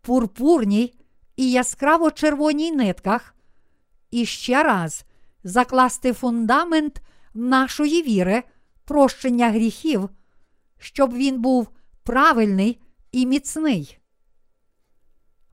[0.00, 0.94] пурпурній
[1.36, 3.34] і яскраво червоній нитках,
[4.10, 5.04] і ще раз
[5.44, 7.02] закласти фундамент
[7.34, 8.42] нашої віри,
[8.84, 10.08] прощення гріхів,
[10.78, 11.68] щоб він був
[12.02, 12.80] правильний
[13.12, 13.98] і міцний.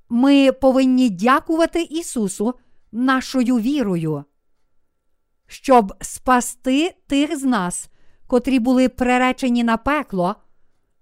[0.10, 2.54] Ми повинні дякувати Ісусу
[2.92, 4.24] нашою вірою,
[5.48, 7.90] щоб спасти тих з нас,
[8.28, 10.36] котрі були приречені на пекло,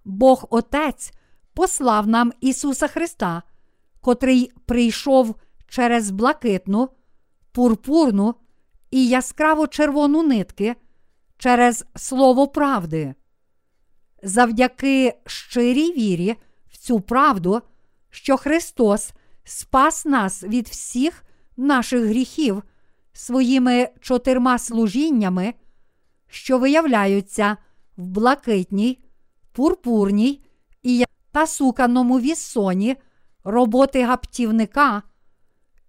[0.06, 1.14] Бог Отець
[1.54, 3.44] послав нам Ісуса Христа,
[4.02, 5.36] котрий прийшов
[5.68, 6.90] через блакитну,
[7.52, 8.36] пурпурну
[8.92, 10.76] і яскраво червону нитки
[11.38, 13.16] через Слово правди.
[14.24, 16.36] Завдяки щирій вірі
[16.72, 17.62] в цю правду,
[18.14, 19.12] що Христос
[19.44, 21.24] спас нас від всіх
[21.58, 22.64] наших гріхів
[23.14, 25.54] своїми чотирма служіннями,
[26.28, 27.58] що виявляються
[27.98, 29.04] в блакитній,
[29.52, 30.46] пурпурній
[30.84, 32.96] і та суканому віссоні
[33.44, 35.04] роботи гаптівника,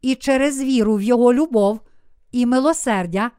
[0.02, 1.80] і через віру в Його любов
[2.32, 3.30] і милосердя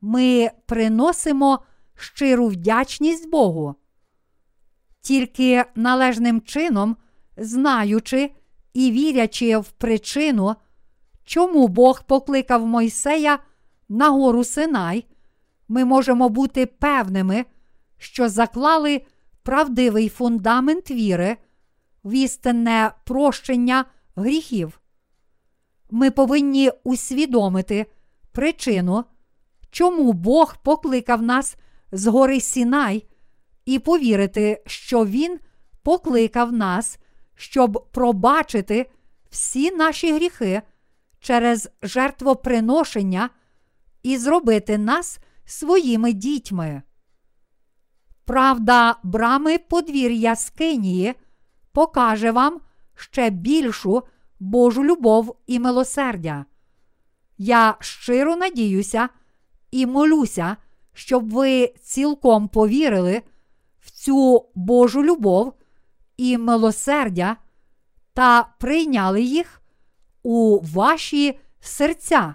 [0.00, 1.58] ми приносимо
[1.94, 3.74] щиру вдячність Богу.
[5.00, 6.96] Тільки належним чином,
[7.36, 8.30] знаючи
[8.74, 10.54] і вірячи в причину,
[11.24, 13.38] чому Бог покликав Мойсея
[13.88, 15.06] на гору Синай,
[15.68, 17.44] ми можемо бути певними,
[17.98, 19.02] що заклали
[19.42, 21.36] правдивий фундамент віри,
[22.04, 23.84] в істинне прощення
[24.16, 24.80] гріхів.
[25.90, 27.86] Ми повинні усвідомити
[28.32, 29.04] причину,
[29.70, 31.56] чому Бог покликав нас
[31.92, 33.06] з гори Сінай,
[33.64, 35.38] і повірити, що Він
[35.82, 36.98] покликав нас,
[37.42, 38.90] щоб пробачити
[39.30, 40.62] всі наші гріхи
[41.20, 43.30] через жертвоприношення
[44.02, 46.82] і зробити нас своїми дітьми.
[48.24, 51.14] Правда, брами подвір'я Скинії
[51.72, 52.60] покаже вам
[52.94, 54.02] ще більшу
[54.40, 56.44] Божу любов і милосердя.
[57.38, 59.08] Я щиро надіюся
[59.70, 60.56] і молюся,
[60.92, 63.22] щоб ви цілком повірили
[63.80, 65.54] в цю Божу любов
[66.22, 67.36] і милосердя
[68.14, 69.62] та прийняли їх
[70.22, 72.34] у ваші серця.